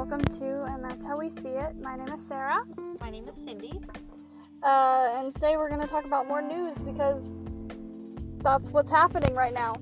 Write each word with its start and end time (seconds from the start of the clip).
welcome 0.00 0.24
to 0.38 0.64
And 0.64 0.82
That's 0.82 1.04
How 1.04 1.18
We 1.18 1.28
See 1.28 1.48
It. 1.48 1.78
My 1.78 1.94
name 1.94 2.08
is 2.08 2.26
Sarah, 2.26 2.64
My 3.02 3.10
name 3.10 3.28
is 3.28 3.34
Cindy. 3.44 3.78
uh, 4.62 5.16
and 5.18 5.34
today 5.34 5.58
we're 5.58 5.68
going 5.68 5.82
to 5.82 5.86
talk 5.86 6.06
about 6.06 6.26
more 6.26 6.40
news 6.40 6.78
because 6.78 7.22
that's 8.38 8.70
what's 8.70 8.88
happening 8.88 9.34
right 9.34 9.52
now. 9.52 9.74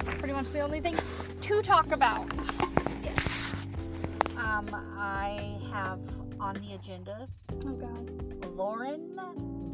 It's 0.00 0.18
pretty 0.18 0.34
much 0.34 0.50
the 0.50 0.60
only 0.60 0.82
thing 0.82 0.98
to 1.40 1.62
talk 1.62 1.92
about. 1.92 2.30
Yes. 3.02 3.18
Um, 4.36 4.68
I 4.98 5.58
have 5.72 6.00
on 6.38 6.56
the 6.56 6.74
agenda 6.74 7.26
Oh 7.64 7.72
God. 7.72 8.54
Lauren 8.54 9.18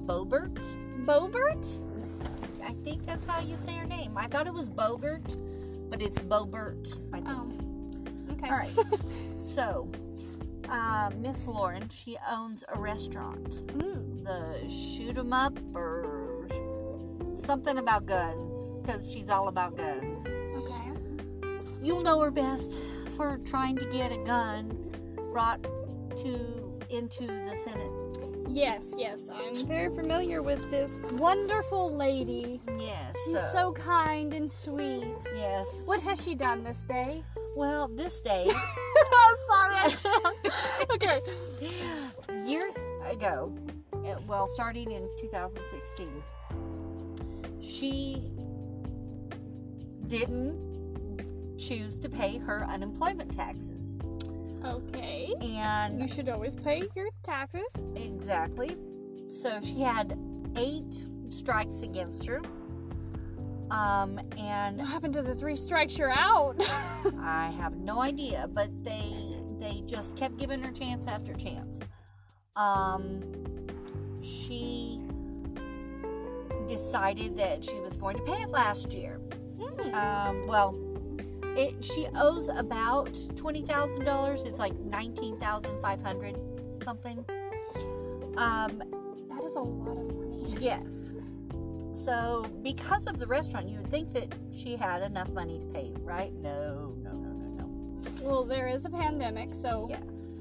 Boebert. 0.06 0.56
Bobert? 1.04 1.66
I 2.64 2.74
think 2.84 3.04
that's 3.06 3.26
how 3.26 3.40
you 3.40 3.56
say 3.66 3.72
her 3.72 3.86
name. 3.86 4.16
I 4.16 4.28
thought 4.28 4.46
it 4.46 4.54
was 4.54 4.68
Bogert, 4.68 5.36
but 5.90 6.00
it's 6.00 6.20
Bobert. 6.20 6.94
I 7.12 7.16
think. 7.16 7.28
Oh. 7.28 7.73
Okay. 8.38 8.48
All 8.48 8.56
right. 8.56 8.70
so, 9.40 9.90
uh, 10.68 11.10
Miss 11.18 11.46
Lauren, 11.46 11.88
she 11.88 12.16
owns 12.30 12.64
a 12.74 12.78
restaurant. 12.78 13.66
Mm. 13.78 14.24
The 14.24 14.68
Shoot 14.70 15.18
'em 15.18 15.32
Up 15.32 15.58
or 15.74 16.46
something 17.38 17.78
about 17.78 18.06
guns, 18.06 18.70
because 18.80 19.06
she's 19.10 19.28
all 19.28 19.48
about 19.48 19.76
guns. 19.76 20.26
Okay. 20.26 21.70
You'll 21.82 22.02
know 22.02 22.20
her 22.20 22.30
best 22.30 22.72
for 23.16 23.38
trying 23.44 23.76
to 23.76 23.84
get 23.86 24.10
a 24.12 24.18
gun 24.24 24.70
brought 25.32 25.62
to 25.62 26.64
into 26.90 27.26
the 27.26 27.56
Senate. 27.64 27.90
Yes, 28.48 28.82
yes, 28.96 29.20
I'm 29.32 29.66
very 29.66 29.94
familiar 29.94 30.42
with 30.42 30.70
this 30.70 30.90
wonderful 31.14 31.94
lady. 31.94 32.60
Yes. 32.78 33.16
She's 33.24 33.40
so 33.52 33.72
kind 33.72 34.32
and 34.32 34.50
sweet. 34.50 35.16
Yes. 35.34 35.66
What 35.86 36.00
has 36.02 36.22
she 36.22 36.34
done 36.34 36.62
this 36.62 36.80
day? 36.80 37.24
Well, 37.56 37.88
this 37.88 38.20
day, 38.20 38.50
I'm 38.50 39.36
sorry. 39.48 39.94
okay. 40.92 41.20
years 42.44 42.74
ago, 43.08 43.54
uh, 43.92 44.16
well, 44.26 44.48
starting 44.48 44.90
in 44.90 45.08
2016, 45.20 46.08
she 47.62 48.30
didn't 50.08 51.58
choose 51.58 51.96
to 52.00 52.08
pay 52.08 52.38
her 52.38 52.64
unemployment 52.64 53.32
taxes. 53.34 53.98
Okay. 54.64 55.34
And 55.40 56.00
You 56.00 56.08
should 56.08 56.28
always 56.28 56.54
pay 56.56 56.82
your 56.96 57.08
taxes. 57.22 57.68
Exactly. 57.94 58.76
So 59.28 59.60
she 59.62 59.80
had 59.80 60.18
eight 60.56 61.04
strikes 61.30 61.82
against 61.82 62.26
her. 62.26 62.40
Um, 63.74 64.20
and 64.38 64.78
What 64.78 64.86
happened 64.86 65.14
to 65.14 65.22
the 65.22 65.34
three 65.34 65.56
strikes 65.56 65.98
you're 65.98 66.12
out? 66.12 66.54
I 67.20 67.52
have 67.58 67.76
no 67.76 68.00
idea, 68.00 68.48
but 68.52 68.70
they 68.84 69.12
they 69.58 69.82
just 69.84 70.16
kept 70.16 70.36
giving 70.36 70.62
her 70.62 70.70
chance 70.70 71.08
after 71.08 71.34
chance. 71.34 71.80
Um, 72.54 73.20
she 74.22 75.00
decided 76.68 77.36
that 77.36 77.64
she 77.64 77.74
was 77.80 77.96
going 77.96 78.16
to 78.16 78.22
pay 78.22 78.42
it 78.42 78.50
last 78.50 78.92
year. 78.92 79.16
Hmm. 79.60 79.94
Um, 79.94 80.46
well, 80.46 80.78
it 81.56 81.84
she 81.84 82.06
owes 82.14 82.48
about 82.48 83.10
twenty 83.34 83.62
thousand 83.62 84.04
dollars. 84.04 84.42
It's 84.44 84.60
like 84.60 84.78
nineteen 84.78 85.36
thousand 85.40 85.80
five 85.80 86.00
hundred 86.00 86.38
something. 86.84 87.24
Um, 88.36 88.82
that 89.30 89.42
is 89.44 89.54
a 89.56 89.60
lot 89.60 89.98
of 89.98 90.14
money. 90.16 90.54
Yes. 90.60 91.13
So, 91.94 92.44
because 92.62 93.06
of 93.06 93.18
the 93.18 93.26
restaurant, 93.26 93.68
you 93.68 93.78
would 93.78 93.90
think 93.90 94.12
that 94.14 94.34
she 94.52 94.76
had 94.76 95.02
enough 95.02 95.30
money 95.30 95.58
to 95.60 95.66
pay, 95.66 95.92
right? 96.00 96.32
No, 96.34 96.94
no, 97.00 97.12
no, 97.12 97.30
no, 97.30 97.64
no. 97.64 98.10
Well, 98.20 98.44
there 98.44 98.68
is 98.68 98.84
a 98.84 98.90
pandemic, 98.90 99.54
so 99.54 99.88
Yes. 99.90 100.34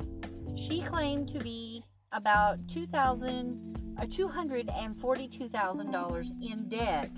She 0.55 0.81
claimed 0.81 1.29
to 1.29 1.39
be 1.39 1.83
about 2.11 2.67
two 2.67 2.85
thousand, 2.85 3.95
uh, 3.97 4.05
two 4.09 4.27
hundred 4.27 4.69
and 4.69 4.95
forty-two 4.97 5.49
thousand 5.49 5.91
dollars 5.91 6.31
in 6.41 6.67
debt, 6.69 7.09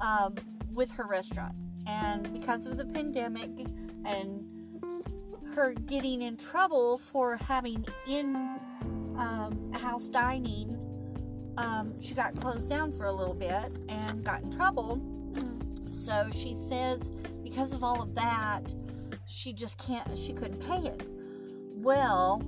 um, 0.00 0.34
with 0.72 0.90
her 0.92 1.04
restaurant, 1.04 1.54
and 1.86 2.32
because 2.32 2.64
of 2.64 2.78
the 2.78 2.86
pandemic 2.86 3.50
and 4.06 4.46
her 5.54 5.74
getting 5.74 6.22
in 6.22 6.36
trouble 6.36 6.98
for 6.98 7.36
having 7.36 7.84
in 8.06 8.34
um, 9.18 9.72
house 9.74 10.08
dining, 10.08 10.76
um, 11.60 12.00
she 12.00 12.14
got 12.14 12.34
closed 12.36 12.68
down 12.68 12.90
for 12.92 13.04
a 13.04 13.12
little 13.12 13.34
bit 13.34 13.72
and 13.88 14.24
got 14.24 14.42
in 14.42 14.50
trouble. 14.50 15.00
So 16.04 16.28
she 16.32 16.56
says 16.68 17.12
because 17.42 17.72
of 17.72 17.84
all 17.84 18.00
of 18.00 18.14
that, 18.14 18.62
she 19.26 19.52
just 19.52 19.76
can't, 19.76 20.16
she 20.16 20.32
couldn't 20.32 20.60
pay 20.60 20.88
it. 20.88 21.08
Well, 21.74 22.42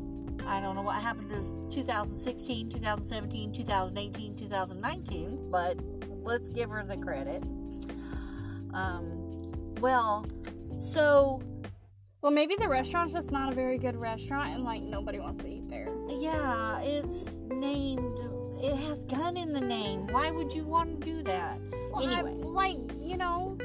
I 0.47 0.61
don't 0.61 0.75
know 0.75 0.83
what 0.83 1.01
happened 1.01 1.29
to 1.31 1.77
2016, 1.77 2.71
2017, 2.71 3.53
2018, 3.53 4.37
2019, 4.37 5.51
but 5.51 5.79
let's 6.23 6.49
give 6.49 6.71
her 6.71 6.83
the 6.83 6.97
credit. 6.97 7.43
Um, 8.73 9.53
well, 9.81 10.27
so 10.81 11.43
well, 12.23 12.33
maybe 12.33 12.55
the 12.57 12.69
restaurant's 12.69 13.13
just 13.13 13.33
not 13.33 13.53
a 13.53 13.55
very 13.55 13.79
good 13.79 13.97
restaurant, 13.97 14.55
and 14.55 14.65
like 14.65 14.83
nobody 14.83 15.19
wants 15.19 15.43
to 15.43 15.49
eat 15.49 15.69
there. 15.69 15.89
yeah, 16.09 16.81
it's 16.81 17.27
named, 17.49 18.17
it 18.63 18.77
has 18.77 19.03
gun 19.05 19.37
in 19.37 19.53
the 19.53 19.61
name. 19.61 20.07
Why 20.09 20.31
would 20.31 20.53
you 20.53 20.65
want 20.65 21.01
to 21.01 21.05
do 21.05 21.23
that? 21.25 21.59
Well, 21.93 22.09
I- 22.09 22.21
Anyway. 22.21 22.35
like 22.45 22.79
you 23.01 23.17
know, 23.17 23.59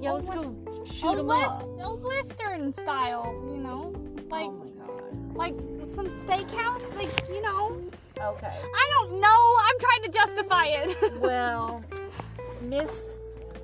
Yeah, 0.00 0.12
let's 0.12 0.28
go 0.30 0.54
shoot 0.84 1.16
them 1.16 1.26
west, 1.26 1.62
up. 1.62 1.86
old 1.86 2.02
western 2.04 2.72
style. 2.74 3.34
You 3.50 3.58
know, 3.58 3.92
like 4.30 4.46
oh 4.46 4.52
my 4.52 4.86
god. 4.86 5.36
like 5.36 5.54
some 5.94 6.08
steakhouse. 6.08 6.84
Like 6.96 7.28
you 7.28 7.42
know, 7.42 7.80
Okay. 8.20 8.46
I 8.82 8.90
don't 8.94 9.20
know. 9.20 9.40
I'm 9.66 9.78
trying 9.80 10.02
to 10.02 10.10
justify 10.10 10.64
it. 10.66 11.20
well, 11.20 11.84
Miss 12.62 12.90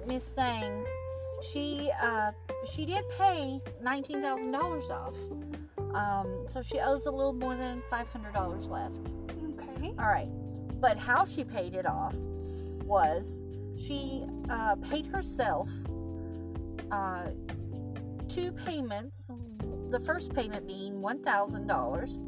Miss 0.06 0.22
Thing, 0.24 0.84
she 1.42 1.90
uh 2.02 2.30
she 2.72 2.86
did 2.86 3.04
pay 3.18 3.60
nineteen 3.82 4.22
thousand 4.22 4.50
dollars 4.52 4.90
off. 4.90 5.14
Um, 5.94 6.46
so 6.48 6.60
she 6.62 6.78
owes 6.80 7.06
a 7.06 7.10
little 7.10 7.32
more 7.32 7.54
than 7.54 7.80
five 7.90 8.08
hundred 8.08 8.32
dollars 8.34 8.66
left. 8.66 8.94
okay. 9.60 9.92
All 9.98 10.06
right, 10.08 10.28
but 10.84 10.98
how 10.98 11.24
she 11.24 11.42
paid 11.42 11.74
it 11.74 11.86
off 11.86 12.14
was 12.84 13.38
she 13.74 14.22
uh, 14.50 14.76
paid 14.76 15.06
herself 15.06 15.70
uh, 16.90 17.28
two 18.28 18.52
payments. 18.52 19.30
The 19.88 20.00
first 20.00 20.34
payment 20.34 20.66
being 20.66 21.00
one 21.00 21.22
thousand 21.22 21.68
dollars 21.68 22.18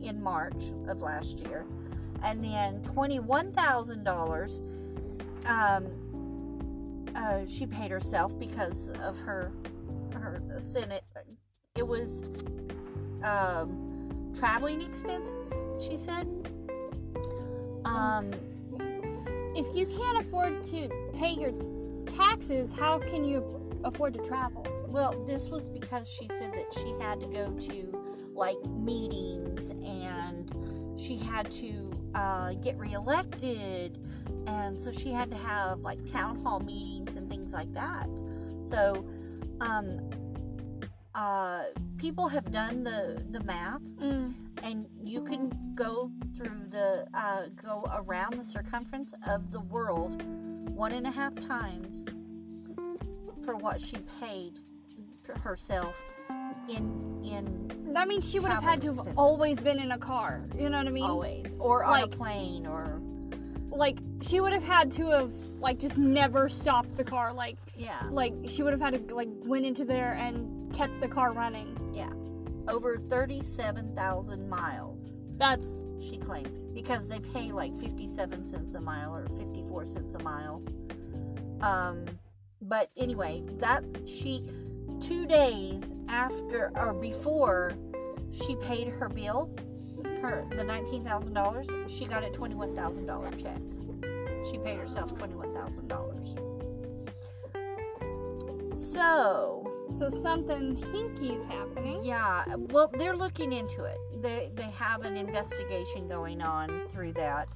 in 0.00 0.22
March 0.22 0.72
of 0.88 1.02
last 1.02 1.40
year, 1.40 1.66
and 2.22 2.42
then 2.42 2.82
twenty-one 2.84 3.52
thousand 3.52 4.04
dollars. 4.04 4.62
Um, 5.44 7.04
uh, 7.14 7.40
she 7.46 7.66
paid 7.66 7.90
herself 7.90 8.32
because 8.38 8.88
of 9.04 9.18
her 9.18 9.52
her 10.14 10.40
Senate. 10.58 11.04
It 11.76 11.86
was 11.86 12.22
um, 13.22 14.32
traveling 14.38 14.80
expenses. 14.80 15.52
She 15.86 15.98
said. 15.98 16.26
Um, 17.84 18.32
If 19.56 19.66
you 19.74 19.86
can't 19.86 20.24
afford 20.26 20.64
to 20.66 20.88
pay 21.14 21.32
your 21.32 21.52
taxes, 22.06 22.70
how 22.72 22.98
can 22.98 23.24
you 23.24 23.44
afford 23.84 24.14
to 24.14 24.20
travel? 24.20 24.66
well, 24.88 25.14
this 25.24 25.48
was 25.50 25.68
because 25.70 26.08
she 26.08 26.26
said 26.26 26.52
that 26.52 26.66
she 26.74 26.90
had 27.00 27.20
to 27.20 27.26
go 27.28 27.48
to 27.52 28.32
like 28.34 28.56
meetings 28.66 29.70
and 29.86 30.52
she 30.98 31.16
had 31.16 31.48
to 31.52 31.92
uh, 32.16 32.54
get 32.54 32.76
reelected, 32.76 33.98
and 34.48 34.80
so 34.80 34.90
she 34.90 35.12
had 35.12 35.30
to 35.30 35.36
have 35.36 35.78
like 35.80 35.98
town 36.10 36.40
hall 36.42 36.58
meetings 36.58 37.14
and 37.16 37.30
things 37.30 37.52
like 37.52 37.72
that. 37.72 38.06
So, 38.68 39.06
um, 39.60 40.10
uh, 41.14 41.64
people 41.96 42.26
have 42.28 42.50
done 42.50 42.82
the 42.82 43.24
the 43.30 43.42
map, 43.44 43.80
Mm. 44.02 44.34
And 44.62 44.86
you 45.02 45.22
can 45.22 45.50
go 45.74 46.10
through 46.36 46.66
the 46.70 47.06
uh, 47.14 47.46
go 47.62 47.84
around 47.94 48.34
the 48.34 48.44
circumference 48.44 49.14
of 49.26 49.50
the 49.52 49.60
world 49.60 50.22
one 50.70 50.92
and 50.92 51.06
a 51.06 51.10
half 51.10 51.34
times 51.34 52.04
for 53.44 53.56
what 53.56 53.80
she 53.80 53.96
paid 54.20 54.58
for 55.22 55.38
herself 55.40 55.96
in 56.68 57.20
in 57.24 57.92
That 57.94 58.06
means 58.08 58.30
she 58.30 58.38
would 58.38 58.50
have 58.50 58.62
had 58.62 58.80
to 58.82 58.94
have 58.94 59.14
always 59.16 59.58
been 59.60 59.78
in 59.78 59.90
a 59.92 59.98
car. 59.98 60.44
You 60.56 60.70
know 60.70 60.78
what 60.78 60.86
I 60.86 60.90
mean? 60.90 61.04
always 61.04 61.56
or 61.58 61.84
on 61.84 61.90
Like- 61.92 62.04
a 62.04 62.08
plane 62.16 62.66
or 62.66 63.00
Like 63.70 63.98
she 64.22 64.40
would 64.40 64.52
have 64.52 64.62
had 64.64 64.90
to 64.92 65.06
have 65.10 65.32
like 65.58 65.78
just 65.78 65.96
never 65.96 66.48
stopped 66.48 66.96
the 66.96 67.04
car. 67.04 67.32
Like 67.32 67.56
yeah 67.76 68.00
like 68.10 68.34
she 68.46 68.62
would 68.62 68.72
have 68.72 68.80
had 68.80 69.08
to 69.08 69.14
like 69.14 69.28
went 69.44 69.64
into 69.66 69.84
there 69.84 70.12
and 70.12 70.72
kept 70.74 71.00
the 71.00 71.08
car 71.08 71.32
running. 71.32 71.76
Over 72.68 72.96
thirty 72.96 73.42
seven 73.42 73.94
thousand 73.94 74.48
miles 74.48 75.18
That's 75.36 75.84
she 76.00 76.16
claimed 76.18 76.74
because 76.74 77.08
they 77.08 77.18
pay 77.18 77.50
like 77.52 77.76
57 77.80 78.48
cents 78.48 78.74
a 78.74 78.80
mile 78.80 79.14
or 79.14 79.26
54 79.38 79.86
cents 79.86 80.14
a 80.14 80.22
mile 80.22 80.62
um 81.60 82.04
but 82.62 82.90
anyway 82.96 83.42
that 83.58 83.82
she 84.06 84.48
two 85.00 85.26
days 85.26 85.94
after 86.08 86.72
or 86.76 86.92
before 86.92 87.72
she 88.32 88.56
paid 88.56 88.88
her 88.88 89.08
bill, 89.08 89.50
her 90.22 90.46
the 90.56 90.64
nineteen 90.64 91.04
thousand 91.04 91.34
dollars, 91.34 91.66
she 91.88 92.04
got 92.06 92.22
a 92.24 92.30
twenty 92.30 92.54
one 92.54 92.74
thousand 92.74 93.06
dollar 93.06 93.30
check. 93.32 93.58
She 94.50 94.58
paid 94.58 94.78
herself 94.78 95.16
twenty 95.16 95.34
one 95.34 95.52
thousand 95.54 95.88
dollars. 95.88 96.34
So 98.92 99.79
So 99.98 100.08
something 100.22 100.76
hinky 100.76 101.38
is 101.38 101.44
happening. 101.46 102.02
yeah, 102.04 102.44
well 102.56 102.90
they're 102.98 103.16
looking 103.16 103.52
into 103.52 103.84
it. 103.84 103.98
They 104.22 104.50
they 104.54 104.70
have 104.70 105.02
an 105.04 105.16
investigation 105.16 106.08
going 106.08 106.40
on 106.40 106.88
through 106.90 107.12
that 107.14 107.48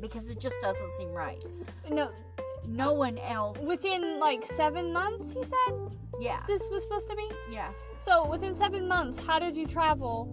because 0.00 0.26
it 0.26 0.38
just 0.38 0.56
doesn't 0.60 0.92
seem 0.98 1.10
right. 1.12 1.42
No, 1.90 2.10
No 2.66 2.92
one 2.92 3.18
else. 3.18 3.58
within 3.60 4.18
like 4.20 4.44
seven 4.56 4.92
months, 4.92 5.34
you 5.34 5.44
said 5.44 5.74
yeah, 6.20 6.42
this 6.46 6.62
was 6.70 6.82
supposed 6.82 7.08
to 7.10 7.16
be. 7.16 7.28
yeah. 7.50 7.70
So 8.04 8.26
within 8.28 8.54
seven 8.56 8.86
months, 8.88 9.18
how 9.24 9.38
did 9.38 9.56
you 9.56 9.66
travel 9.66 10.28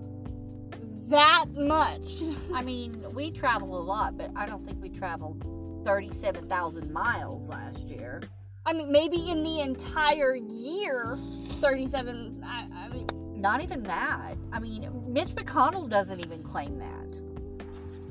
that 1.07 1.45
much? 1.55 2.23
I 2.53 2.63
mean, 2.63 3.03
we 3.13 3.31
travel 3.31 3.77
a 3.77 3.83
lot, 3.83 4.17
but 4.17 4.31
I 4.35 4.45
don't 4.47 4.65
think 4.65 4.81
we 4.81 4.89
traveled 4.89 5.43
37,000 5.85 6.91
miles 6.91 7.47
last 7.49 7.79
year. 7.89 8.21
I 8.65 8.73
mean, 8.73 8.91
maybe 8.91 9.29
in 9.29 9.43
the 9.43 9.61
entire 9.61 10.35
year, 10.35 11.17
thirty-seven. 11.61 12.43
I, 12.45 12.67
I 12.75 12.89
mean, 12.89 13.07
Not 13.39 13.61
even 13.61 13.83
that. 13.83 14.35
I 14.51 14.59
mean, 14.59 14.89
Mitch 15.07 15.29
McConnell 15.29 15.89
doesn't 15.89 16.19
even 16.19 16.41
claim 16.43 16.79
that. 16.79 17.21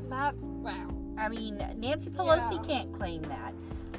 that's 0.08 0.42
wow. 0.44 0.88
I 1.18 1.28
mean, 1.28 1.56
Nancy 1.78 2.10
Pelosi 2.10 2.56
Yeah. 2.56 2.62
can't 2.62 2.92
claim 2.92 3.22
that. 3.22 3.52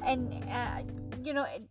And, 0.06 0.32
uh, 0.50 0.82
you 1.24 1.34
know, 1.34 1.44
it- 1.56 1.68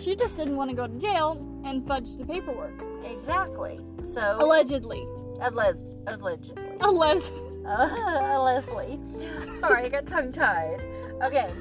She 0.00 0.16
just 0.16 0.36
didn't 0.36 0.56
want 0.56 0.70
to 0.70 0.76
go 0.76 0.86
to 0.86 0.98
jail 0.98 1.36
and 1.64 1.86
fudge 1.86 2.16
the 2.16 2.24
paperwork. 2.24 2.82
exactly. 3.04 3.78
So, 4.12 4.36
Allegedly. 4.40 5.06
alleged, 5.40 5.84
allegedly. 6.06 6.64
Unless. 6.80 7.30
Uh, 7.64 8.40
Leslie. 8.42 8.98
Sorry, 9.60 9.84
I 9.84 9.88
got 9.88 10.06
tongue 10.06 10.32
tied. 10.32 10.80
Okay. 11.22 11.52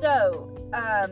So, 0.00 0.48
um, 0.72 1.10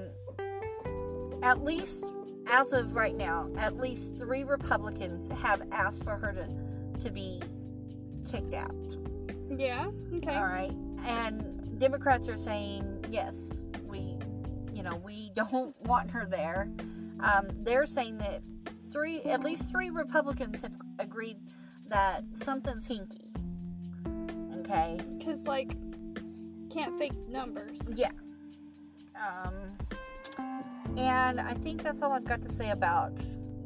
at 1.45 1.63
least 1.63 2.03
as 2.47 2.73
of 2.73 2.95
right 2.95 3.15
now, 3.15 3.49
at 3.59 3.77
least 3.77 4.17
three 4.19 4.45
Republicans 4.45 5.31
have 5.41 5.63
asked 5.71 6.03
for 6.03 6.17
her 6.17 6.33
to 6.33 6.49
to 7.01 7.11
be 7.11 7.43
kicked 8.31 8.55
out. 8.55 8.97
Yeah. 9.51 9.91
Okay. 10.15 10.35
All 10.35 10.45
right, 10.45 10.75
and 11.05 11.79
Democrats 11.79 12.29
are 12.29 12.39
saying 12.39 13.05
yes, 13.11 13.35
we, 13.85 14.17
you 14.73 14.83
know, 14.83 14.97
we 15.05 15.31
don't 15.37 15.75
want 15.85 16.11
her 16.11 16.27
there. 16.27 16.71
Um, 17.21 17.49
they're 17.63 17.87
saying 17.87 18.19
that 18.19 18.43
three, 18.91 19.23
at 19.23 19.43
least 19.43 19.71
three 19.71 19.91
Republicans 19.91 20.61
have 20.63 20.73
agreed 20.99 21.37
that 21.89 22.25
something's 22.43 22.87
hinky. 22.87 23.31
Okay. 24.61 24.99
Because 25.19 25.43
like, 25.43 25.77
can't 26.71 26.99
fake 26.99 27.17
numbers. 27.29 27.79
Yeah. 27.95 28.11
Um, 29.15 29.77
and 30.97 31.41
I 31.41 31.55
think 31.55 31.83
that's 31.83 32.03
all 32.03 32.13
I've 32.13 32.25
got 32.25 32.43
to 32.47 32.53
say 32.53 32.71
about 32.71 33.17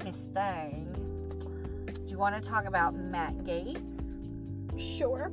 Miss 0.05 0.17
Thing. 0.35 0.85
Do 1.95 2.03
you 2.11 2.19
want 2.19 2.43
to 2.43 2.49
talk 2.49 2.65
about 2.67 2.95
Matt 2.95 3.37
Gaetz, 3.45 4.03
Sure. 4.79 5.31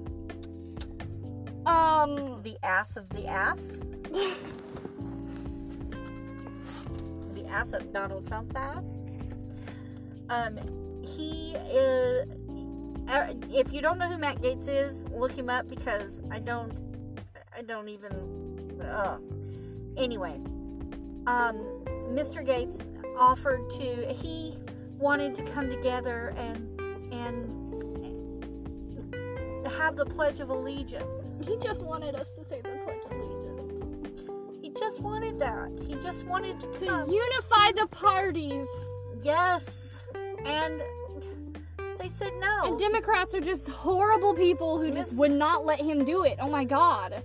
Um. 1.65 2.41
the 2.43 2.57
ass 2.63 2.95
of 2.97 3.09
the 3.09 3.25
ass, 3.27 3.59
the 7.33 7.45
ass 7.47 7.73
of 7.73 7.91
Donald 7.93 8.27
Trump's 8.27 8.55
ass? 8.55 8.83
Um, 10.29 10.57
he 11.03 11.55
is. 11.55 12.27
uh, 13.07 13.33
If 13.49 13.71
you 13.73 13.81
don't 13.81 13.97
know 13.97 14.07
who 14.07 14.17
Matt 14.17 14.41
Gaetz 14.41 14.67
is, 14.67 15.07
look 15.09 15.31
him 15.31 15.49
up 15.49 15.67
because 15.67 16.21
I 16.31 16.39
don't. 16.39 16.73
I 17.55 17.61
don't 17.61 17.87
even. 17.89 18.79
Uh, 18.81 19.17
anyway, 19.97 20.39
um, 21.27 21.84
Mr. 22.09 22.45
Gaetz 22.45 22.77
offered 23.17 23.69
to. 23.71 24.05
He 24.13 24.53
wanted 24.97 25.35
to 25.35 25.43
come 25.43 25.69
together 25.69 26.33
and 26.37 26.71
and 27.13 27.51
have 29.71 29.95
the 29.95 30.05
Pledge 30.05 30.39
of 30.39 30.49
Allegiance. 30.49 31.23
He 31.47 31.57
just 31.57 31.83
wanted 31.83 32.15
us 32.15 32.29
to 32.33 32.45
say 32.45 32.61
the 32.61 32.69
Pledge 32.85 33.03
of 33.05 33.11
Allegiance. 33.11 34.61
He 34.61 34.69
just 34.71 34.99
wanted 35.01 35.39
that. 35.39 35.69
He 35.87 35.95
just 35.95 36.25
wanted 36.25 36.59
to 36.61 36.67
To 36.79 36.85
come. 36.85 37.09
unify 37.09 37.71
the 37.75 37.87
parties. 37.91 38.67
yes, 39.23 40.03
and 40.45 40.81
they 41.99 42.09
said 42.15 42.31
no. 42.39 42.63
And 42.65 42.79
Democrats 42.79 43.33
are 43.35 43.41
just 43.41 43.67
horrible 43.67 44.33
people 44.33 44.79
who 44.79 44.91
just 44.91 45.13
would 45.13 45.31
not 45.31 45.65
let 45.65 45.79
him 45.81 46.05
do 46.05 46.23
it. 46.23 46.37
Oh 46.39 46.49
my 46.49 46.63
god. 46.63 47.23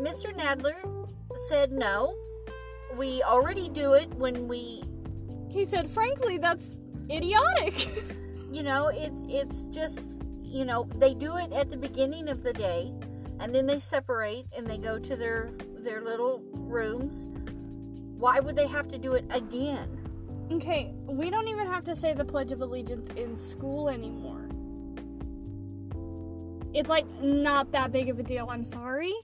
Mr. 0.00 0.34
Nadler 0.34 1.06
said 1.48 1.70
no. 1.72 2.14
We 3.00 3.22
already 3.22 3.70
do 3.70 3.94
it 3.94 4.12
when 4.16 4.46
we, 4.46 4.84
He 5.50 5.64
said, 5.64 5.90
frankly, 5.90 6.36
that's 6.36 6.78
idiotic. 7.10 7.88
you 8.52 8.62
know, 8.62 8.88
it 8.88 9.10
it's 9.26 9.62
just, 9.74 10.12
you 10.42 10.66
know, 10.66 10.86
they 10.96 11.14
do 11.14 11.38
it 11.38 11.50
at 11.50 11.70
the 11.70 11.78
beginning 11.78 12.28
of 12.28 12.42
the 12.42 12.52
day, 12.52 12.92
and 13.40 13.54
then 13.54 13.64
they 13.64 13.80
separate 13.80 14.48
and 14.54 14.66
they 14.66 14.76
go 14.76 14.98
to 14.98 15.16
their 15.16 15.50
their 15.78 16.02
little 16.02 16.42
rooms. 16.52 17.26
Why 18.18 18.38
would 18.38 18.54
they 18.54 18.66
have 18.66 18.86
to 18.88 18.98
do 18.98 19.14
it 19.14 19.24
again? 19.30 19.96
okay, 20.52 20.92
we 21.06 21.30
don't 21.30 21.48
even 21.48 21.68
have 21.68 21.84
to 21.84 21.96
say 21.96 22.12
the 22.12 22.24
Pledge 22.26 22.52
of 22.52 22.60
Allegiance 22.60 23.08
in 23.16 23.38
school 23.38 23.88
anymore. 23.88 24.46
It's 26.74 26.90
like 26.90 27.06
not 27.22 27.72
that 27.72 27.92
big 27.92 28.10
of 28.10 28.18
a 28.18 28.22
deal. 28.22 28.46
I'm 28.50 28.66
sorry. 28.66 29.14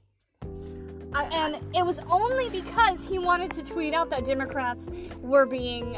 I, 1.13 1.25
And 1.25 1.57
it 1.75 1.85
was 1.85 1.99
only 2.11 2.51
because 2.51 3.03
he 3.03 3.19
wanted 3.19 3.53
to 3.53 3.63
tweet 3.63 3.95
out 3.95 4.11
that 4.11 4.25
Democrats 4.25 4.85
were 5.21 5.47
being 5.47 5.97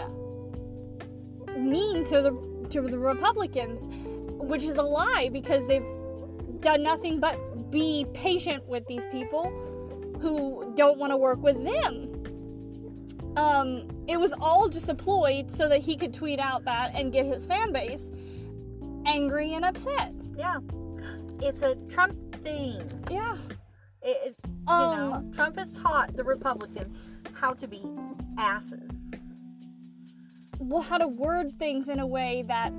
mean 1.56 2.04
to 2.04 2.22
the 2.22 2.48
to 2.70 2.82
the 2.82 2.98
Republicans, 2.98 3.80
which 4.40 4.62
is 4.62 4.76
a 4.76 4.82
lie 4.82 5.30
because 5.32 5.66
they've 5.66 5.86
done 6.60 6.82
nothing 6.82 7.18
but 7.20 7.70
be 7.70 8.06
patient 8.14 8.66
with 8.68 8.86
these 8.86 9.04
people 9.10 9.50
who 10.20 10.72
don't 10.76 10.98
want 10.98 11.12
to 11.12 11.16
work 11.16 11.42
with 11.42 11.56
them. 11.64 12.14
Um, 13.36 13.88
it 14.08 14.18
was 14.18 14.34
all 14.40 14.68
just 14.68 14.88
a 14.88 14.94
ploy 14.94 15.46
so 15.56 15.68
that 15.68 15.80
he 15.80 15.96
could 15.96 16.12
tweet 16.12 16.40
out 16.40 16.64
that 16.64 16.94
and 16.94 17.12
get 17.12 17.26
his 17.26 17.46
fan 17.46 17.72
base 17.72 18.08
angry 19.06 19.54
and 19.54 19.64
upset. 19.64 20.12
yeah, 20.36 20.58
it's 21.40 21.62
a 21.62 21.76
Trump 21.88 22.16
thing. 22.42 22.82
Yeah. 23.10 23.36
It, 24.02 24.16
it, 24.28 24.36
you 24.46 24.50
Um, 24.72 25.10
know, 25.10 25.30
Trump 25.34 25.56
has 25.56 25.72
taught 25.72 26.16
the 26.16 26.24
Republicans 26.24 26.96
how 27.32 27.52
to 27.54 27.66
be 27.66 27.82
asses. 28.38 28.92
well, 30.60 30.82
how 30.82 30.98
to 30.98 31.08
word 31.08 31.52
things 31.58 31.88
in 31.88 31.98
a 32.00 32.06
way 32.06 32.42
that 32.48 32.72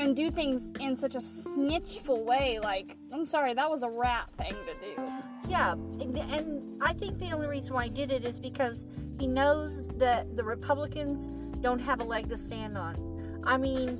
and 0.00 0.14
do 0.14 0.30
things 0.30 0.70
in 0.78 0.96
such 0.96 1.16
a 1.16 1.18
snitchful 1.18 2.24
way. 2.24 2.60
Like, 2.62 2.96
I'm 3.12 3.26
sorry, 3.26 3.52
that 3.54 3.68
was 3.68 3.82
a 3.82 3.90
rat 3.90 4.28
thing 4.36 4.52
to 4.52 4.74
do. 4.94 5.02
Yeah, 5.48 5.72
and, 5.72 6.64
I 6.80 6.92
think 6.92 7.18
the 7.18 7.32
only 7.32 7.48
reason 7.48 7.74
why 7.74 7.84
he 7.84 7.90
did 7.90 8.12
it 8.12 8.24
is 8.24 8.38
because 8.38 8.86
he 9.18 9.26
knows 9.26 9.82
that 9.96 10.36
the 10.36 10.44
Republicans 10.44 11.26
don't 11.60 11.80
have 11.80 11.98
a 12.00 12.04
leg 12.04 12.28
to 12.28 12.38
stand 12.38 12.78
on. 12.78 13.40
I 13.44 13.56
mean, 13.56 13.98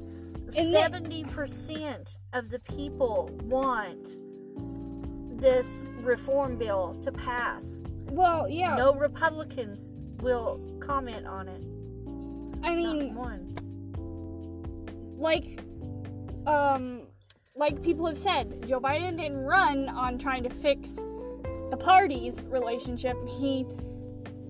seventy 0.52 1.24
percent 1.24 2.18
of 2.32 2.50
the 2.50 2.60
people 2.60 3.28
want 3.42 4.16
this 5.38 5.66
reform 6.00 6.56
bill 6.56 7.00
to 7.04 7.12
pass. 7.12 7.78
Well, 8.10 8.48
yeah. 8.48 8.76
No 8.76 8.94
Republicans 8.94 9.92
will 10.22 10.60
comment 10.80 11.26
on 11.26 11.48
it. 11.48 11.62
I 12.66 12.74
mean, 12.74 13.14
Not 13.14 13.16
one. 13.16 13.54
like, 15.16 15.60
um, 16.46 17.02
like 17.54 17.82
people 17.82 18.06
have 18.06 18.18
said, 18.18 18.66
Joe 18.68 18.80
Biden 18.80 19.16
didn't 19.16 19.44
run 19.44 19.88
on 19.88 20.18
trying 20.18 20.42
to 20.44 20.50
fix 20.50 20.90
the 21.70 21.76
party's 21.78 22.46
relationship. 22.48 23.16
He 23.28 23.66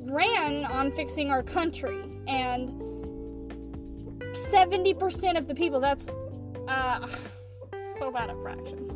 ran 0.04 0.64
on 0.64 0.92
fixing 0.92 1.30
our 1.30 1.42
country, 1.42 2.02
and 2.26 2.71
seventy 4.50 4.95
percent 4.95 5.37
of 5.37 5.49
the 5.49 5.54
people. 5.54 5.80
That's 5.80 6.07
uh, 6.68 7.07
so 7.99 8.11
bad 8.11 8.30
at 8.30 8.40
fractions. 8.40 8.90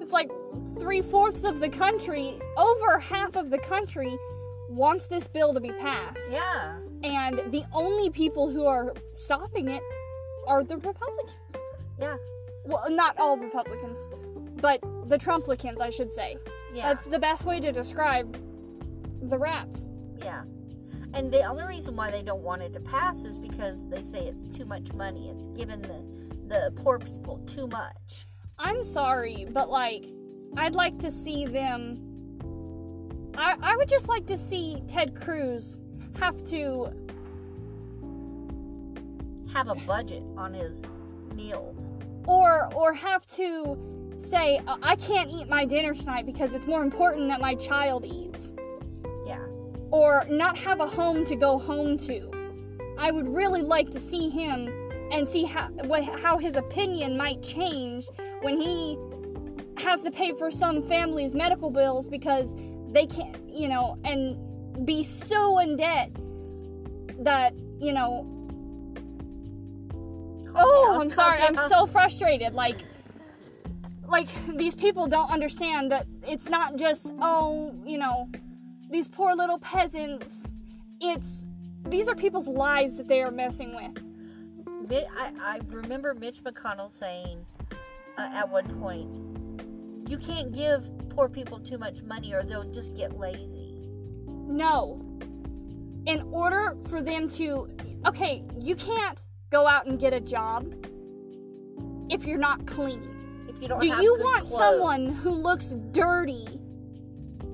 It's 0.00 0.12
like 0.12 0.30
three 0.78 1.02
fourths 1.02 1.44
of 1.44 1.60
the 1.60 1.68
country, 1.68 2.38
over 2.56 2.98
half 2.98 3.36
of 3.36 3.50
the 3.50 3.58
country, 3.58 4.16
wants 4.68 5.06
this 5.06 5.26
bill 5.28 5.52
to 5.54 5.60
be 5.60 5.70
passed. 5.72 6.18
Yeah, 6.30 6.78
And 7.02 7.38
the 7.52 7.64
only 7.72 8.10
people 8.10 8.50
who 8.50 8.66
are 8.66 8.94
stopping 9.16 9.68
it 9.68 9.82
are 10.46 10.64
the 10.64 10.76
Republicans. 10.76 11.32
yeah, 11.98 12.16
Well, 12.64 12.84
not 12.90 13.16
all 13.18 13.36
Republicans, 13.36 13.98
but 14.60 14.80
the 15.08 15.18
Trumplicans, 15.18 15.80
I 15.80 15.90
should 15.90 16.12
say. 16.12 16.36
yeah. 16.72 16.92
That's 16.94 17.06
the 17.06 17.18
best 17.18 17.44
way 17.44 17.60
to 17.60 17.72
describe 17.72 18.36
the 19.28 19.38
rats. 19.38 19.78
Yeah. 20.18 20.42
And 21.12 21.30
the 21.32 21.42
only 21.44 21.62
reason 21.64 21.94
why 21.94 22.10
they 22.10 22.22
don't 22.22 22.42
want 22.42 22.62
it 22.62 22.72
to 22.72 22.80
pass 22.80 23.16
is 23.24 23.38
because 23.38 23.78
they 23.88 24.02
say 24.02 24.26
it's 24.26 24.48
too 24.48 24.64
much 24.64 24.92
money. 24.92 25.28
It's 25.30 25.46
given 25.48 25.80
the 25.82 26.02
the 26.48 26.72
poor 26.82 26.98
people 26.98 27.38
too 27.46 27.66
much. 27.68 28.26
I'm 28.58 28.84
sorry, 28.84 29.46
but 29.50 29.70
like, 29.70 30.04
I'd 30.56 30.74
like 30.74 30.98
to 31.00 31.10
see 31.10 31.46
them. 31.46 31.98
I 33.36 33.56
I 33.60 33.76
would 33.76 33.88
just 33.88 34.08
like 34.08 34.26
to 34.26 34.38
see 34.38 34.82
Ted 34.88 35.14
Cruz 35.20 35.80
have 36.18 36.42
to 36.50 36.88
Have 39.52 39.68
a 39.68 39.74
budget 39.86 40.22
on 40.36 40.52
his 40.54 40.80
meals. 41.34 41.90
or 42.26 42.72
or 42.74 42.92
have 42.94 43.26
to 43.36 43.76
say 44.18 44.58
"Uh, 44.66 44.76
I 44.82 44.96
can't 44.96 45.28
eat 45.30 45.48
my 45.48 45.64
dinner 45.64 45.94
tonight 45.94 46.24
because 46.26 46.52
it's 46.52 46.66
more 46.66 46.82
important 46.82 47.28
that 47.28 47.40
my 47.40 47.54
child 47.56 48.04
eats 48.06 48.52
Yeah. 49.26 49.44
or 49.90 50.24
not 50.30 50.56
have 50.58 50.80
a 50.80 50.86
home 50.86 51.24
to 51.26 51.36
go 51.36 51.58
home 51.58 51.98
to. 51.98 52.30
I 52.98 53.10
would 53.10 53.28
really 53.28 53.62
like 53.62 53.90
to 53.90 54.00
see 54.00 54.28
him 54.30 54.68
and 55.12 55.28
see 55.28 55.44
how 55.44 55.68
what, 55.86 56.04
how 56.04 56.38
his 56.38 56.54
opinion 56.56 57.16
might 57.16 57.42
change 57.42 58.08
when 58.42 58.60
he 58.60 58.96
has 59.78 60.02
to 60.02 60.10
pay 60.10 60.32
for 60.32 60.50
some 60.50 60.86
families' 60.88 61.34
medical 61.34 61.70
bills 61.70 62.08
because 62.08 62.54
they 62.90 63.06
can't, 63.06 63.36
you 63.48 63.68
know, 63.68 63.98
and 64.04 64.86
be 64.86 65.04
so 65.04 65.58
in 65.58 65.76
debt 65.76 66.10
that, 67.24 67.54
you 67.80 67.92
know, 67.92 68.26
oh, 70.54 70.98
I'm 71.00 71.10
sorry. 71.10 71.40
I'm 71.40 71.56
so 71.68 71.86
frustrated. 71.86 72.54
Like 72.54 72.76
like 74.06 74.28
these 74.56 74.74
people 74.74 75.06
don't 75.06 75.30
understand 75.30 75.90
that 75.90 76.06
it's 76.22 76.48
not 76.48 76.76
just 76.76 77.10
oh, 77.20 77.74
you 77.84 77.98
know, 77.98 78.30
these 78.90 79.08
poor 79.08 79.34
little 79.34 79.58
peasants. 79.58 80.26
It's 81.00 81.44
these 81.86 82.08
are 82.08 82.14
people's 82.14 82.48
lives 82.48 82.96
that 82.96 83.08
they 83.08 83.22
are 83.22 83.30
messing 83.30 83.74
with. 83.74 84.02
I, 85.18 85.32
I 85.40 85.60
remember 85.68 86.14
Mitch 86.14 86.42
McConnell 86.44 86.92
saying 86.92 87.44
uh, 88.18 88.30
at 88.32 88.48
one 88.48 88.68
point, 88.80 89.08
"You 90.08 90.18
can't 90.18 90.52
give 90.52 90.84
poor 91.10 91.28
people 91.28 91.58
too 91.58 91.78
much 91.78 92.02
money, 92.02 92.32
or 92.32 92.42
they'll 92.42 92.70
just 92.72 92.96
get 92.96 93.18
lazy." 93.18 93.74
No. 94.26 95.00
In 96.06 96.22
order 96.32 96.76
for 96.88 97.00
them 97.02 97.28
to 97.30 97.68
okay, 98.06 98.44
you 98.58 98.76
can't 98.76 99.18
go 99.50 99.66
out 99.66 99.86
and 99.86 99.98
get 99.98 100.12
a 100.12 100.20
job 100.20 100.74
if 102.10 102.24
you're 102.24 102.38
not 102.38 102.66
clean. 102.66 103.02
If 103.48 103.60
you 103.62 103.68
don't, 103.68 103.80
Do 103.80 103.86
you 103.86 104.16
want 104.20 104.46
clothes. 104.46 104.60
someone 104.60 105.06
who 105.06 105.30
looks 105.30 105.74
dirty, 105.92 106.60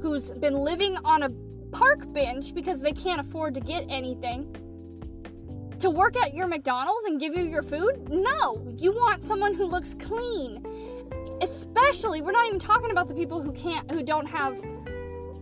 who's 0.00 0.30
been 0.30 0.54
living 0.54 0.96
on 1.04 1.22
a 1.22 1.30
park 1.76 2.12
bench 2.12 2.54
because 2.54 2.80
they 2.80 2.92
can't 2.92 3.20
afford 3.20 3.54
to 3.54 3.60
get 3.60 3.84
anything, 3.88 4.52
to 5.78 5.90
work 5.90 6.16
at 6.16 6.34
your 6.34 6.46
McDonald's 6.46 7.04
and 7.04 7.20
give 7.20 7.34
you 7.36 7.44
your 7.44 7.62
food? 7.62 8.08
No. 8.08 8.62
You 8.76 8.92
want 8.92 9.24
someone 9.24 9.54
who 9.54 9.66
looks 9.66 9.94
clean. 9.94 10.64
Especially, 11.40 12.20
we're 12.22 12.32
not 12.32 12.46
even 12.46 12.58
talking 12.58 12.90
about 12.90 13.08
the 13.08 13.14
people 13.14 13.40
who 13.40 13.52
can't, 13.52 13.90
who 13.90 14.02
don't 14.02 14.26
have 14.26 14.56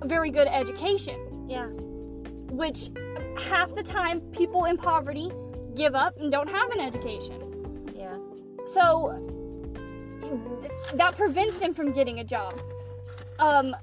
a 0.02 0.06
very 0.06 0.30
good 0.30 0.46
education, 0.48 1.46
Yeah, 1.48 1.66
which 2.50 2.90
half 3.36 3.74
the 3.74 3.82
time 3.82 4.20
people 4.32 4.64
in 4.66 4.76
poverty 4.76 5.30
give 5.74 5.94
up 5.94 6.16
and 6.18 6.30
don't 6.30 6.48
have 6.48 6.70
an 6.70 6.80
education. 6.80 7.90
yeah, 7.96 8.16
So 8.72 9.24
that 10.94 11.16
prevents 11.16 11.58
them 11.58 11.74
from 11.74 11.92
getting 11.92 12.20
a 12.20 12.24
job. 12.24 12.60
Um, 13.38 13.74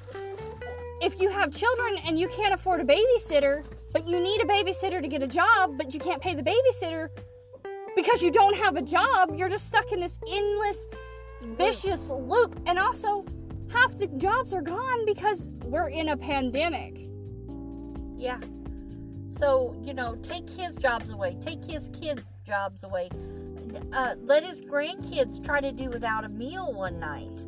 if 1.01 1.19
you 1.19 1.29
have 1.29 1.51
children 1.51 1.97
and 2.05 2.17
you 2.17 2.27
can't 2.29 2.53
afford 2.53 2.79
a 2.81 2.83
babysitter, 2.83 3.63
but 3.91 4.07
you 4.07 4.19
need 4.19 4.41
a 4.41 4.45
babysitter 4.45 5.01
to 5.01 5.07
get 5.07 5.21
a 5.21 5.27
job, 5.27 5.77
but 5.77 5.93
you 5.93 5.99
can't 5.99 6.21
pay 6.21 6.33
the 6.35 6.43
babysitter 6.43 7.09
because 7.95 8.21
you 8.21 8.31
don't 8.31 8.55
have 8.57 8.75
a 8.75 8.81
job, 8.81 9.33
you're 9.35 9.49
just 9.49 9.67
stuck 9.67 9.91
in 9.91 9.99
this 10.01 10.17
endless, 10.29 10.77
vicious 11.57 12.09
loop. 12.09 12.59
And 12.65 12.77
also, 12.79 13.25
half 13.71 13.97
the 13.97 14.07
jobs 14.07 14.53
are 14.53 14.61
gone 14.61 15.05
because 15.05 15.45
we're 15.63 15.89
in 15.89 16.09
a 16.09 16.17
pandemic. 16.17 17.07
yeah. 18.17 18.39
So 19.37 19.75
you 19.83 19.93
know, 19.93 20.15
take 20.23 20.49
his 20.49 20.77
jobs 20.77 21.09
away. 21.11 21.37
Take 21.45 21.63
his 21.65 21.89
kids' 21.89 22.23
jobs 22.45 22.83
away. 22.83 23.09
Uh, 23.91 24.15
let 24.21 24.43
his 24.43 24.61
grandkids 24.61 25.43
try 25.43 25.59
to 25.59 25.71
do 25.73 25.89
without 25.89 26.23
a 26.23 26.29
meal 26.29 26.73
one 26.73 26.99
night. 26.99 27.45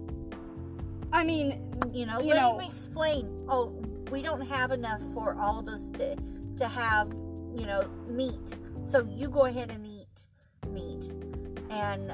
I 1.13 1.23
mean, 1.23 1.63
You 1.93 2.05
know, 2.05 2.19
You 2.19 2.33
let 2.33 2.41
know- 2.41 2.59
him 2.59 2.69
explain. 2.69 3.45
Oh, 3.47 3.71
we 4.11 4.21
don't 4.21 4.41
have 4.41 4.71
enough 4.71 5.01
for 5.13 5.35
all 5.35 5.59
of 5.59 5.67
us 5.69 5.89
to 5.91 6.15
to 6.57 6.67
have, 6.67 7.13
you 7.55 7.65
know, 7.65 7.87
meat. 8.09 8.47
So 8.83 9.03
you 9.05 9.29
go 9.29 9.45
ahead 9.45 9.69
and 9.71 9.85
eat 9.85 10.27
meat, 10.67 11.09
and 11.69 12.11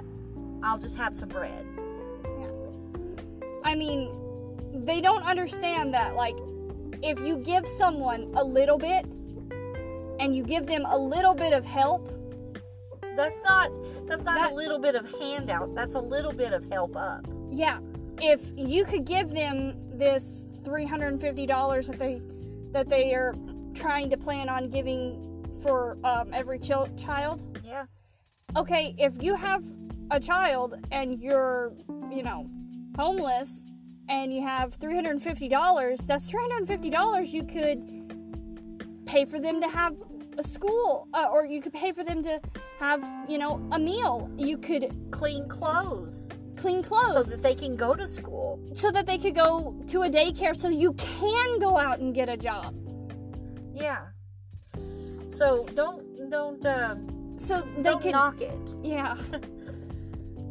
I'll 0.63 0.77
just 0.79 0.95
have 0.97 1.13
some 1.15 1.29
bread. 1.29 1.65
I 3.63 3.75
mean, 3.75 4.11
they 4.85 5.01
don't 5.01 5.23
understand 5.23 5.93
that, 5.93 6.15
like, 6.15 6.35
if 7.01 7.19
you 7.19 7.37
give 7.37 7.67
someone 7.67 8.31
a 8.35 8.43
little 8.43 8.77
bit 8.77 9.05
and 10.19 10.35
you 10.35 10.43
give 10.43 10.65
them 10.65 10.85
a 10.87 10.97
little 10.97 11.33
bit 11.33 11.53
of 11.53 11.65
help, 11.65 12.09
That's 13.15 13.35
not 13.43 13.69
that's 14.07 14.23
not 14.23 14.35
That- 14.37 14.51
a 14.53 14.55
little 14.55 14.79
bit 14.79 14.95
of 14.95 15.05
handout. 15.19 15.75
That's 15.75 15.93
a 15.93 15.99
little 15.99 16.31
bit 16.33 16.51
of 16.51 16.65
help 16.71 16.95
up. 16.97 17.25
yeah, 17.51 17.77
if 18.19 18.41
you 18.55 18.85
could 18.85 19.05
give 19.05 19.29
them 19.29 19.75
this 19.99 20.41
$350 20.63 21.87
that 21.87 21.99
they 21.99 22.21
that 22.71 22.89
they 22.89 23.13
are 23.13 23.35
trying 23.75 24.09
to 24.09 24.17
plan 24.17 24.49
on 24.49 24.67
giving 24.71 25.45
for 25.61 25.97
um, 26.03 26.33
every 26.33 26.57
chil- 26.57 26.89
child, 26.97 27.39
Yeah. 27.63 27.85
okay, 28.55 28.95
if 28.97 29.21
you 29.21 29.35
have 29.35 29.63
a 30.13 30.19
child 30.19 30.75
and 30.91 31.19
you're, 31.19 31.73
you 32.11 32.21
know, 32.21 32.47
homeless 32.95 33.65
and 34.07 34.31
you 34.31 34.43
have 34.43 34.77
$350, 34.79 36.05
that's 36.05 36.31
$350 36.31 37.33
you 37.33 37.43
could 37.43 39.05
pay 39.07 39.25
for 39.25 39.39
them 39.39 39.59
to 39.59 39.67
have 39.67 39.95
a 40.37 40.47
school 40.47 41.07
uh, 41.13 41.25
or 41.31 41.45
you 41.45 41.59
could 41.59 41.73
pay 41.73 41.91
for 41.91 42.03
them 42.03 42.21
to 42.23 42.39
have, 42.79 43.03
you 43.27 43.39
know, 43.39 43.67
a 43.71 43.79
meal. 43.79 44.29
You 44.37 44.57
could 44.57 44.95
Clean 45.11 45.47
clothes 45.49 46.29
clean 46.55 46.81
clothes. 46.81 47.25
so 47.25 47.31
that 47.31 47.41
they 47.41 47.55
can 47.55 47.75
go 47.75 47.93
to 47.93 48.07
school. 48.07 48.57
so 48.73 48.89
that 48.89 49.05
they 49.05 49.17
could 49.17 49.35
go 49.35 49.75
to 49.87 50.03
a 50.03 50.09
daycare 50.09 50.55
so 50.55 50.69
you 50.69 50.93
can 50.93 51.59
go 51.59 51.77
out 51.77 51.99
and 51.99 52.15
get 52.15 52.29
a 52.29 52.37
job. 52.37 52.73
Yeah. 53.73 54.05
So 55.31 55.67
don't 55.75 56.29
don't 56.29 56.65
um, 56.65 57.35
So 57.37 57.61
they 57.77 57.83
don't 57.83 58.01
could 58.01 58.11
knock 58.13 58.39
it 58.39 58.57
yeah. 58.81 59.17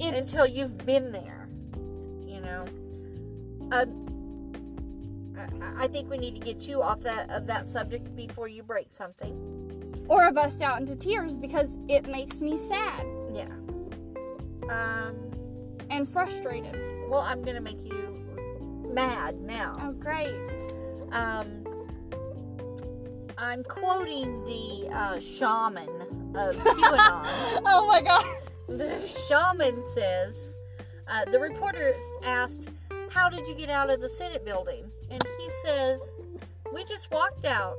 It's 0.02 0.18
until 0.32 0.46
you've 0.46 0.78
been 0.78 1.12
there. 1.12 1.48
You 2.26 2.40
know. 2.40 2.64
Uh, 3.70 3.86
I, 5.60 5.84
I 5.84 5.88
think 5.88 6.10
we 6.10 6.18
need 6.18 6.34
to 6.34 6.40
get 6.40 6.62
you 6.68 6.82
off 6.82 7.00
that 7.00 7.30
of 7.30 7.46
that 7.46 7.68
subject 7.68 8.14
before 8.16 8.48
you 8.48 8.62
break 8.62 8.88
something. 8.92 9.34
or 10.08 10.30
bust 10.32 10.60
out 10.62 10.80
into 10.80 10.96
tears 10.96 11.36
because 11.36 11.78
it 11.88 12.06
makes 12.08 12.40
me 12.40 12.56
sad 12.58 13.06
Yeah. 13.32 13.46
Um. 14.68 15.16
and 15.90 16.08
frustrated. 16.08 16.76
Well, 17.08 17.20
I'm 17.20 17.42
gonna 17.42 17.60
make 17.60 17.82
you 17.84 18.24
mad 18.92 19.40
now. 19.40 19.76
Oh 19.80 19.92
great. 19.92 20.36
Um. 21.12 21.64
I'm 23.38 23.64
quoting 23.64 24.44
the 24.44 24.88
uh, 24.94 25.18
shaman 25.18 25.88
of 26.36 26.54
QAnon. 26.56 27.62
oh 27.66 27.86
my 27.88 28.00
god. 28.02 28.24
The 28.78 29.06
shaman 29.28 29.82
says, 29.94 30.34
uh, 31.08 31.24
the 31.26 31.38
reporter 31.38 31.94
asked, 32.24 32.68
How 33.10 33.28
did 33.28 33.46
you 33.46 33.54
get 33.54 33.68
out 33.68 33.90
of 33.90 34.00
the 34.00 34.08
Senate 34.08 34.44
building? 34.44 34.84
And 35.10 35.22
he 35.38 35.50
says, 35.64 36.00
We 36.72 36.84
just 36.84 37.10
walked 37.10 37.44
out. 37.44 37.76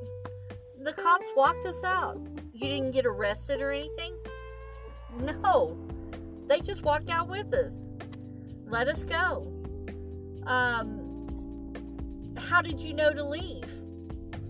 The 0.84 0.94
cops 0.94 1.26
walked 1.36 1.66
us 1.66 1.84
out. 1.84 2.22
You 2.52 2.68
didn't 2.68 2.92
get 2.92 3.06
arrested 3.06 3.62
or 3.62 3.72
anything? 3.72 4.16
No. 5.20 5.78
They 6.48 6.60
just 6.60 6.84
walked 6.84 7.10
out 7.10 7.30
with 7.30 7.54
us. 7.54 7.74
Let 8.66 8.88
us 8.88 9.04
go. 9.04 9.52
Um, 10.46 11.74
how 12.38 12.62
did 12.62 12.82
you 12.82 12.94
know 12.94 13.14
to 13.14 13.24
leave? 13.24 13.66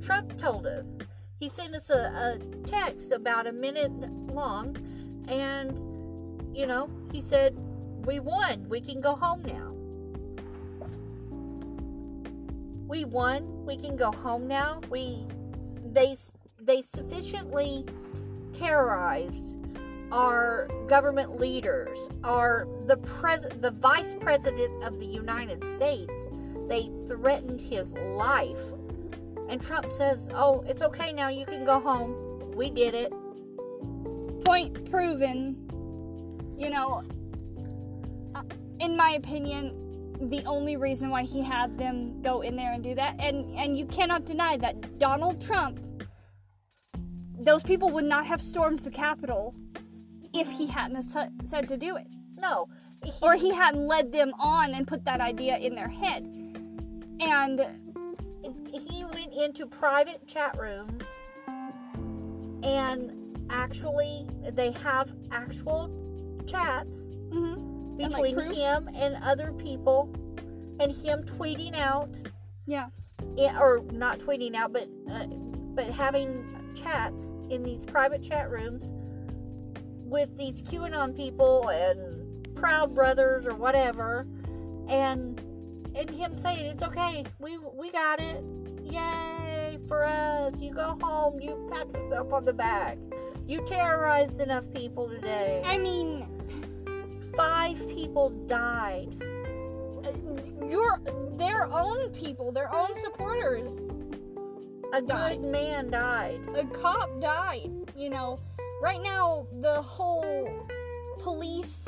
Trump 0.01 0.37
told 0.37 0.65
us. 0.65 0.85
He 1.39 1.49
sent 1.49 1.75
us 1.75 1.89
a, 1.89 2.39
a 2.39 2.65
text 2.65 3.11
about 3.11 3.47
a 3.47 3.51
minute 3.51 3.91
long, 4.33 4.75
and 5.27 5.92
you 6.53 6.67
know, 6.67 6.89
he 7.11 7.21
said, 7.21 7.55
"We 8.05 8.19
won. 8.19 8.67
We 8.69 8.81
can 8.81 9.01
go 9.01 9.15
home 9.15 9.43
now." 9.43 9.71
We 12.87 13.05
won. 13.05 13.65
We 13.65 13.77
can 13.77 13.95
go 13.95 14.11
home 14.11 14.47
now. 14.47 14.81
We 14.89 15.25
they 15.91 16.17
they 16.61 16.81
sufficiently 16.83 17.85
terrorized 18.53 19.55
our 20.11 20.69
government 20.87 21.39
leaders, 21.39 21.97
our 22.23 22.67
the 22.87 22.97
pres 22.97 23.47
the 23.61 23.71
vice 23.71 24.15
president 24.19 24.83
of 24.83 24.99
the 24.99 25.05
United 25.07 25.65
States. 25.67 26.13
They 26.67 26.91
threatened 27.07 27.59
his 27.61 27.93
life 27.95 28.59
And 29.49 29.61
Trump 29.61 29.91
says, 29.91 30.29
"Oh, 30.33 30.63
it's 30.67 30.81
okay 30.81 31.11
now. 31.11 31.29
You 31.29 31.45
can 31.45 31.65
go 31.65 31.79
home. 31.79 32.51
We 32.55 32.69
did 32.69 32.93
it." 32.93 33.13
Point 34.45 34.89
proven. 34.89 35.62
You 36.63 36.69
know, 36.69 37.03
uh, 38.35 38.43
in 38.79 38.95
my 38.95 39.11
opinion, 39.17 40.17
the 40.29 40.41
only 40.45 40.77
reason 40.77 41.09
why 41.09 41.23
he 41.23 41.43
had 41.43 41.77
them 41.77 42.21
go 42.21 42.39
in 42.39 42.55
there 42.55 42.71
and 42.71 42.81
do 42.81 42.95
that, 42.95 43.15
and 43.19 43.53
and 43.57 43.77
you 43.77 43.85
cannot 43.85 44.23
deny 44.23 44.55
that 44.57 44.97
Donald 44.97 45.45
Trump, 45.45 45.85
those 47.37 47.63
people 47.63 47.91
would 47.91 48.05
not 48.05 48.25
have 48.25 48.41
stormed 48.41 48.79
the 48.79 48.91
Capitol 48.91 49.53
if 50.33 50.49
he 50.49 50.67
hadn't 50.67 51.11
said 51.45 51.67
to 51.67 51.75
do 51.75 51.97
it, 51.97 52.07
No. 52.39 52.69
He, 53.03 53.11
or 53.21 53.35
he 53.35 53.53
hadn't 53.53 53.85
led 53.85 54.13
them 54.13 54.33
on 54.39 54.73
and 54.73 54.87
put 54.87 55.03
that 55.03 55.19
idea 55.19 55.57
in 55.57 55.75
their 55.75 55.89
head, 55.89 56.23
and 57.19 57.59
he 58.71 59.03
went 59.03 59.33
into 59.33 59.65
private 59.65 60.25
chat 60.25 60.57
rooms 60.57 61.03
and 62.63 63.11
actually 63.49 64.25
they 64.53 64.71
have 64.71 65.11
actual 65.31 66.02
chats 66.47 66.99
mhm, 67.29 68.01
And, 68.01 68.13
like, 68.13 68.35
between 68.35 68.53
him 68.53 68.89
and 68.93 69.15
other 69.23 69.51
people 69.53 70.13
and 70.79 70.91
him 70.91 71.23
tweeting 71.23 71.75
out 71.75 72.09
yeah, 73.35 73.59
or 73.59 73.83
not 73.91 74.19
tweeting 74.19 74.55
out 74.55 74.73
but 74.73 74.87
uh, 75.09 75.25
but 75.75 75.85
having 75.85 76.45
chats 76.75 77.25
in 77.49 77.63
these 77.63 77.85
private 77.85 78.23
chat 78.23 78.49
rooms 78.49 78.93
with 80.05 80.35
these 80.37 80.61
QAnon 80.61 81.15
people 81.15 81.69
and 81.69 82.55
Proud 82.55 82.93
Brothers 82.93 83.47
or 83.47 83.55
whatever 83.55 84.27
and 84.87 85.39
and 85.95 86.09
him 86.09 86.37
saying 86.37 86.65
it's 86.65 86.83
okay. 86.83 87.23
We 87.39 87.57
we 87.57 87.91
got 87.91 88.19
it. 88.19 88.43
Yay 88.83 89.79
for 89.87 90.05
us. 90.05 90.59
You 90.59 90.73
go 90.73 90.97
home. 91.01 91.39
You 91.39 91.69
pat 91.71 91.87
yourself 91.93 92.33
on 92.33 92.45
the 92.45 92.53
back 92.53 92.97
you 93.45 93.63
terrorized 93.67 94.39
enough 94.41 94.65
people 94.73 95.09
today 95.09 95.61
I 95.65 95.77
mean, 95.77 96.27
five 97.35 97.77
people 97.87 98.29
died 98.47 99.15
your 100.67 100.99
their 101.37 101.65
own 101.71 102.09
people, 102.11 102.51
their 102.51 102.73
own 102.73 102.89
supporters. 103.01 103.71
a 104.93 105.01
Died. 105.01 105.41
good 105.41 105.49
man 105.51 105.89
died 105.89 106.39
A 106.55 106.65
cop 106.67 107.09
died. 107.19 107.69
You 107.97 108.09
know, 108.09 108.39
right 108.81 109.01
now 109.01 109.47
the 109.61 109.81
whole 109.81 110.67
police 111.19 111.85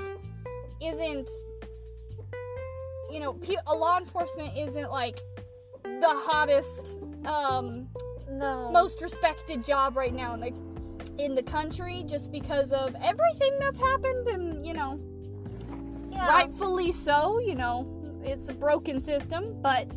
isn't. 0.81 1.29
You 3.11 3.19
know, 3.19 3.33
pe- 3.33 3.55
a 3.67 3.73
law 3.75 3.97
enforcement 3.99 4.57
isn't 4.57 4.89
like 4.91 5.19
the 5.83 6.09
hottest, 6.09 6.81
um, 7.25 7.87
no 8.29 8.71
most 8.71 9.01
respected 9.01 9.63
job 9.63 9.95
right 9.95 10.13
now 10.13 10.33
in 10.33 10.39
the 10.41 10.51
in 11.17 11.35
the 11.35 11.43
country, 11.43 12.03
just 12.07 12.31
because 12.31 12.71
of 12.71 12.95
everything 13.01 13.57
that's 13.59 13.79
happened, 13.79 14.27
and 14.27 14.65
you 14.65 14.73
know, 14.73 14.99
yeah. 16.11 16.27
rightfully 16.27 16.91
so. 16.91 17.39
You 17.39 17.55
know, 17.55 17.87
it's 18.23 18.49
a 18.49 18.53
broken 18.53 18.99
system, 19.01 19.61
but 19.61 19.87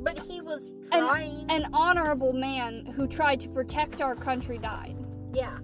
But 0.00 0.18
he 0.20 0.40
was 0.40 0.74
An- 0.92 1.50
an 1.50 1.68
honorable 1.72 2.32
man 2.32 2.86
who 2.86 3.06
tried 3.06 3.40
to 3.40 3.48
protect 3.48 4.00
our 4.00 4.14
country 4.14 4.58
died. 4.58 4.96
yeah. 5.32 5.58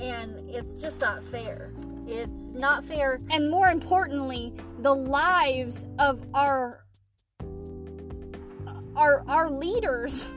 And 0.00 0.50
it's 0.50 0.74
just 0.74 1.00
not 1.00 1.22
fair. 1.24 1.70
It's 2.08 2.42
not 2.52 2.84
fair. 2.84 3.20
And 3.30 3.48
more 3.48 3.68
importantly, 3.68 4.52
the 4.80 4.92
lives 4.94 5.86
of 6.00 6.20
our 6.34 6.84
our 8.96 9.24
our 9.28 9.48
leaders, 9.50 10.28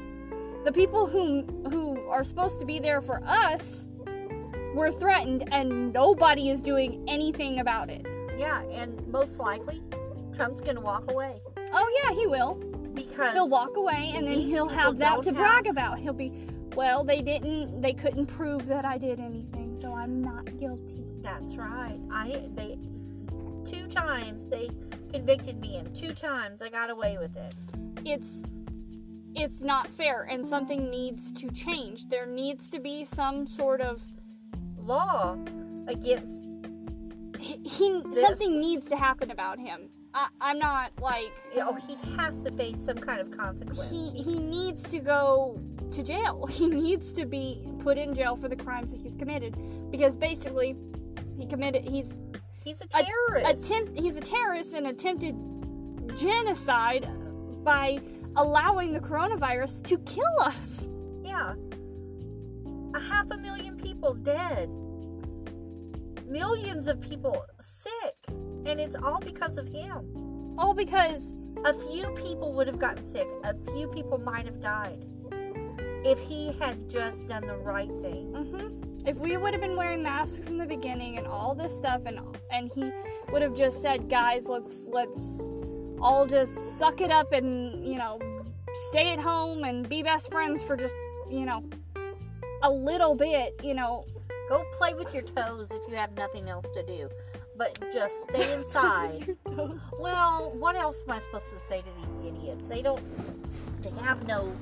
the 0.66 0.72
people 0.72 1.08
who 1.08 1.44
who 1.70 2.00
are 2.10 2.24
supposed 2.24 2.60
to 2.60 2.66
be 2.66 2.80
there 2.80 3.02
for 3.02 3.22
us, 3.26 3.86
were 4.76 4.92
threatened 4.92 5.48
and 5.52 5.92
nobody 5.94 6.50
is 6.50 6.62
doing 6.62 7.04
anything 7.08 7.60
about 7.60 7.90
it. 7.90 8.06
Yeah, 8.38 8.62
and 8.70 9.06
most 9.08 9.40
likely, 9.40 9.82
Trump's 10.36 10.62
gonna 10.62 10.82
walk 10.82 11.10
away 11.12 11.40
Oh 11.74 12.02
yeah, 12.04 12.14
he 12.14 12.28
will. 12.28 12.56
because 12.94 13.34
He'll 13.34 13.50
walk 13.50 13.76
away 13.76 14.14
and 14.16 14.28
then 14.28 14.40
he'll 14.40 14.68
have 14.70 14.98
that 15.00 15.22
to 15.24 15.30
have- 15.30 15.36
brag 15.36 15.68
about. 15.68 16.00
He'll 16.00 16.14
be, 16.14 16.32
well, 16.76 17.04
they 17.04 17.22
didn't 17.22 17.82
they 17.82 17.94
couldn't 17.94 18.28
prove 18.28 18.68
that 18.68 18.86
I 18.86 18.98
did 18.98 19.20
anything, 19.20 19.78
so 19.80 19.94
I'm 19.94 20.22
not 20.22 20.46
guilty. 20.60 21.04
That's 21.22 21.56
right. 21.56 22.00
I 22.12 22.48
they 22.56 22.78
two 23.66 23.88
times 23.88 24.48
they 24.50 24.70
convicted 25.12 25.60
me, 25.60 25.78
and 25.78 25.94
two 25.96 26.14
times 26.14 26.62
I 26.62 26.70
got 26.70 26.90
away 26.90 27.18
with 27.18 27.36
it. 27.36 27.54
it's 28.06 28.44
it's 29.38 29.62
not 29.62 29.88
fair 29.90 30.24
and 30.24 30.46
something 30.46 30.90
needs 30.90 31.32
to 31.32 31.50
change 31.52 32.10
there 32.10 32.26
needs 32.26 32.68
to 32.68 32.80
be 32.80 33.06
some 33.06 33.48
sort 33.48 33.82
of 33.82 34.02
Law 34.80 35.38
against 35.88 36.44
he, 37.40 37.58
he 37.64 38.02
something 38.14 38.60
needs 38.60 38.88
to 38.88 38.96
happen 38.96 39.32
about 39.32 39.60
him 39.60 39.90
I, 40.14 40.28
i'm 40.42 40.58
not 40.60 40.92
like 41.02 41.32
oh, 41.58 41.74
he 41.88 41.96
has 42.16 42.40
to 42.42 42.52
face 42.52 42.80
some 42.80 42.98
kind 42.98 43.20
of 43.20 43.30
consequence. 43.38 43.90
he 43.90 44.10
he 44.12 44.40
needs 44.40 44.84
to 44.84 45.00
go 45.00 45.60
to 45.92 46.04
jail 46.04 46.46
he 46.50 46.68
needs 46.68 47.12
to 47.14 47.26
be 47.26 47.62
put 47.80 47.98
in 47.98 48.16
jail 48.16 48.36
for 48.38 48.48
the 48.48 48.56
crimes 48.56 48.92
that 48.92 49.02
he's 49.02 49.14
committed 49.16 49.56
because 49.92 50.16
basically 50.16 50.76
he 51.38 51.46
committed 51.46 51.84
he's 51.84 52.18
He's 52.64 52.82
a 52.82 52.86
a- 52.98 53.04
terrorist. 53.06 53.66
attempt 53.66 54.00
he's 54.00 54.16
a 54.18 54.22
terrorist 54.22 54.74
and 54.74 54.88
attempted 54.88 55.36
genocide 56.18 57.08
by 57.64 58.00
allowing 58.38 58.94
the 58.94 59.00
coronavirus 59.00 59.84
to 59.84 59.98
kill 60.00 60.40
us 60.42 60.88
Yeah. 61.24 61.54
A 62.96 63.00
half 63.00 63.30
a 63.32 63.38
million 63.38 63.76
people 63.78 64.14
dead. 64.14 64.70
Millions 66.26 66.88
of 66.88 67.00
people 67.02 67.44
sick. 67.62 68.16
And 68.66 68.80
it's 68.80 68.96
all 68.96 69.20
because 69.20 69.58
of 69.58 69.68
him. 69.70 70.56
all 70.58 70.74
because 70.74 71.34
A 71.66 71.74
few 71.90 72.10
people 72.12 72.54
would 72.54 72.68
have 72.68 72.80
gotten 72.80 73.04
sick. 73.04 73.28
A 73.44 73.54
few 73.74 73.88
people 73.90 74.20
might 74.20 74.46
have 74.46 74.62
died. 74.62 75.06
If 76.06 76.20
he 76.20 76.54
had 76.60 76.90
just 76.90 77.28
done 77.28 77.46
the 77.48 77.58
right 77.58 77.92
thing. 78.02 78.26
hmm 78.34 79.08
If 79.08 79.18
we 79.18 79.38
would 79.38 79.54
have 79.54 79.62
been 79.62 79.76
wearing 79.76 80.04
masks 80.04 80.40
from 80.40 80.58
the 80.58 80.66
beginning 80.66 81.18
and 81.18 81.26
all 81.28 81.56
this 81.56 81.74
stuff, 81.74 82.02
and 82.06 82.20
and 82.52 82.70
he 82.74 82.92
would 83.32 83.42
have 83.42 83.56
just 83.56 83.82
said, 83.82 84.10
"Guys, 84.10 84.46
let's 84.48 84.84
let's 84.88 85.20
all 86.02 86.26
just 86.26 86.78
suck 86.78 87.02
it 87.02 87.12
up 87.12 87.32
and 87.34 87.86
you 87.86 87.98
know 87.98 88.20
stay 88.90 89.12
at 89.14 89.20
home 89.20 89.64
and 89.64 89.88
be 89.90 90.04
best 90.04 90.32
friends 90.32 90.62
for 90.64 90.76
just 90.78 90.96
you 91.30 91.46
know 91.46 91.64
a 92.64 92.72
little 92.72 93.16
bit," 93.16 93.60
you 93.64 93.74
know. 93.74 94.06
Go 94.50 94.64
play 94.78 94.94
with 94.94 95.14
your 95.14 95.24
toes 95.24 95.68
if 95.72 95.90
you 95.90 95.96
have 95.98 96.14
nothing 96.14 96.48
else 96.48 96.66
to 96.74 96.82
do. 96.86 97.10
But 97.58 97.78
just 97.92 98.14
stay 98.30 98.54
inside. 98.58 99.36
well, 100.00 100.54
what 100.58 100.78
else 100.78 100.96
am 101.06 101.12
I 101.12 101.20
supposed 101.20 101.50
to 101.52 101.60
say 101.60 101.82
to 101.82 101.88
these 101.98 102.34
idiots? 102.34 102.70
They 102.70 102.82
don't. 102.82 103.04
They 103.84 103.90
have 104.02 104.26
no 104.26 104.56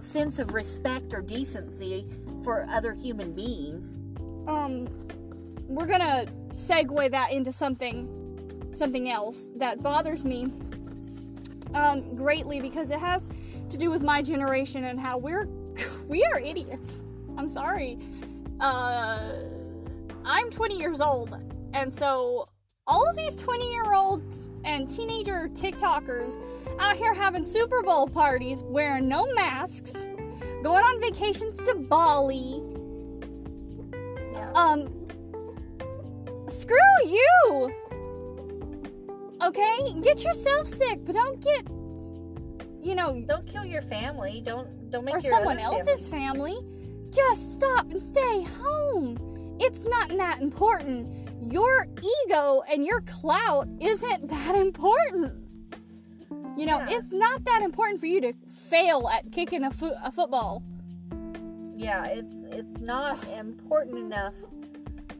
sense 0.00 0.38
of 0.38 0.54
respect 0.54 1.12
or 1.12 1.22
decency 1.22 2.06
for 2.44 2.66
other 2.70 2.92
human 2.92 3.32
beings. 3.32 3.98
um, 4.48 4.86
we're 5.66 5.86
gonna 5.86 6.26
segue 6.52 7.10
that 7.10 7.32
into 7.32 7.50
something 7.52 8.08
something 8.80 9.10
else 9.10 9.48
that 9.56 9.82
bothers 9.82 10.24
me 10.24 10.46
um 11.74 12.16
greatly 12.16 12.62
because 12.62 12.90
it 12.90 12.98
has 12.98 13.28
to 13.68 13.76
do 13.76 13.90
with 13.90 14.02
my 14.02 14.22
generation 14.22 14.84
and 14.84 14.98
how 14.98 15.18
we're 15.18 15.46
we 16.08 16.24
are 16.24 16.40
idiots. 16.40 16.90
I'm 17.36 17.50
sorry. 17.50 17.98
Uh 18.58 19.34
I'm 20.24 20.50
20 20.50 20.78
years 20.78 21.02
old 21.02 21.36
and 21.74 21.92
so 21.92 22.48
all 22.86 23.06
of 23.06 23.16
these 23.16 23.36
20 23.36 23.70
year 23.70 23.92
old 23.92 24.22
and 24.64 24.90
teenager 24.90 25.50
TikTokers 25.52 26.40
out 26.78 26.96
here 26.96 27.12
having 27.12 27.44
Super 27.44 27.82
Bowl 27.82 28.08
parties 28.08 28.62
wearing 28.62 29.08
no 29.08 29.26
masks, 29.34 29.92
going 30.62 30.82
on 30.82 31.00
vacations 31.02 31.58
to 31.66 31.74
Bali, 31.74 32.62
um, 34.54 34.88
screw 36.48 36.76
you! 37.04 37.79
Okay? 39.42 40.00
Get 40.02 40.22
yourself 40.24 40.68
sick, 40.68 41.00
but 41.04 41.14
don't 41.14 41.40
get, 41.42 41.66
you 42.84 42.94
know, 42.94 43.22
Don't 43.26 43.46
kill 43.46 43.64
your 43.64 43.82
family. 43.82 44.42
Don't 44.44 44.90
don't 44.90 45.04
make 45.04 45.14
or 45.16 45.20
your 45.20 45.32
someone 45.32 45.58
else's 45.58 46.08
family. 46.08 46.58
Just 47.10 47.54
stop 47.54 47.90
and 47.90 48.02
stay 48.02 48.42
home. 48.42 49.16
It's 49.60 49.84
not 49.84 50.08
that 50.16 50.40
important. 50.40 51.08
Your 51.52 51.86
ego 52.26 52.62
and 52.70 52.84
your 52.84 53.00
clout 53.02 53.68
isn't 53.80 54.28
that 54.28 54.54
important. 54.56 55.32
You 56.56 56.66
know, 56.66 56.78
Yeah. 56.78 56.98
it's 56.98 57.12
not 57.12 57.44
that 57.44 57.62
important 57.62 58.00
for 58.00 58.06
you 58.06 58.20
to 58.22 58.32
fail 58.68 59.08
at 59.08 59.30
kicking 59.32 59.64
a, 59.64 59.70
fo- 59.70 59.96
a 60.04 60.10
football. 60.12 60.62
Yeah, 61.76 62.04
it's 62.06 62.34
it's 62.50 62.80
not 62.80 63.16
important 63.38 63.98
enough 63.98 64.34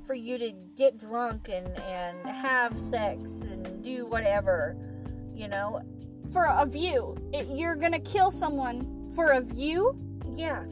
for 0.06 0.14
you 0.14 0.36
to 0.38 0.52
get 0.76 0.98
drunk 0.98 1.48
and 1.48 1.68
and 1.80 2.28
have 2.28 2.76
sex 2.76 3.22
and 3.42 3.69
do 3.82 4.06
whatever. 4.06 4.76
You 5.34 5.48
know, 5.48 5.82
for 6.32 6.44
a 6.44 6.66
view. 6.66 7.16
It, 7.32 7.48
you're 7.48 7.76
gonna 7.76 8.00
kill 8.00 8.30
someone 8.30 9.10
for 9.14 9.32
a 9.32 9.40
view. 9.40 9.98
Yeah. 10.36 10.64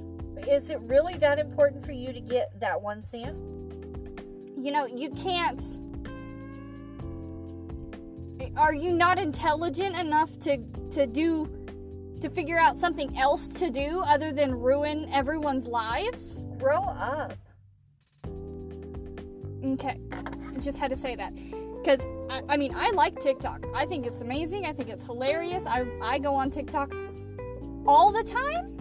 Is 0.49 0.71
it 0.71 0.81
really 0.83 1.15
that 1.15 1.39
important 1.39 1.85
for 1.85 1.93
you 1.93 2.13
to 2.13 2.21
get 2.21 2.59
that 2.61 2.81
one 2.81 3.05
cent? 3.05 3.37
You 4.57 4.73
know, 4.73 4.87
you 4.87 5.11
can't. 5.11 5.61
Are 8.57 8.75
you 8.75 8.93
not 8.93 9.19
intelligent 9.19 9.97
enough 9.97 10.39
to 10.41 10.59
to 10.93 11.07
do 11.07 11.49
to 12.21 12.29
figure 12.29 12.59
out 12.59 12.77
something 12.77 13.17
else 13.17 13.49
to 13.49 13.71
do 13.71 14.01
other 14.01 14.33
than 14.33 14.55
ruin 14.55 15.09
everyone's 15.13 15.67
lives? 15.67 16.37
Grow 16.59 16.83
up. 16.83 17.35
Okay, 19.65 19.99
I 20.13 20.61
just 20.61 20.79
had 20.79 20.91
to 20.91 20.97
say 20.97 21.17
that 21.17 21.33
because 21.83 22.01
I, 22.31 22.43
I 22.49 22.57
mean 22.57 22.73
I 22.75 22.91
like 22.91 23.21
TikTok. 23.21 23.65
I 23.75 23.87
think 23.87 24.07
it's 24.07 24.21
amazing. 24.21 24.67
I 24.67 24.73
think 24.73 24.89
it's 24.89 25.05
hilarious. 25.05 25.65
I 25.67 25.87
I 26.03 26.19
go 26.19 26.35
on 26.35 26.51
TikTok 26.51 26.93
all 27.87 28.13
the 28.13 28.25
time. 28.25 28.75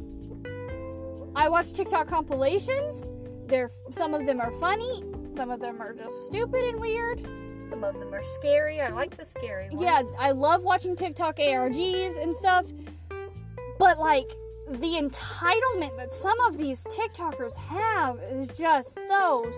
I 1.35 1.49
watch 1.49 1.73
TikTok 1.73 2.07
compilations. 2.07 3.05
They're 3.47 3.71
some 3.91 4.13
of 4.13 4.25
them 4.25 4.41
are 4.41 4.51
funny. 4.53 5.03
Some 5.35 5.51
of 5.51 5.59
them 5.59 5.81
are 5.81 5.93
just 5.93 6.25
stupid 6.25 6.63
and 6.63 6.79
weird. 6.79 7.21
Some 7.69 7.83
of 7.83 7.99
them 7.99 8.13
are 8.13 8.23
scary. 8.39 8.81
I 8.81 8.89
like 8.89 9.15
the 9.17 9.25
scary 9.25 9.69
ones. 9.69 9.81
Yeah, 9.81 10.01
I 10.19 10.31
love 10.31 10.63
watching 10.63 10.95
TikTok 10.95 11.37
ARGs 11.37 12.21
and 12.21 12.35
stuff. 12.35 12.65
But 13.77 13.99
like 13.99 14.29
the 14.67 14.99
entitlement 14.99 15.95
that 15.97 16.11
some 16.11 16.39
of 16.41 16.57
these 16.57 16.83
TikTokers 16.85 17.53
have 17.55 18.19
is 18.29 18.49
just 18.57 18.93
so 19.07 19.49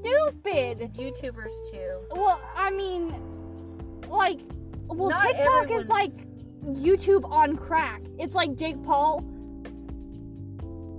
stupid. 0.00 0.92
YouTubers 0.94 1.52
too. 1.72 2.00
Well, 2.12 2.40
I 2.56 2.70
mean, 2.70 3.14
like, 4.08 4.40
well, 4.86 5.10
Not 5.10 5.22
TikTok 5.26 5.64
everyone- 5.64 5.82
is 5.82 5.88
like 5.88 6.12
YouTube 6.64 7.28
on 7.30 7.56
crack. 7.56 8.02
It's 8.18 8.34
like 8.34 8.54
Jake 8.56 8.82
Paul 8.84 9.18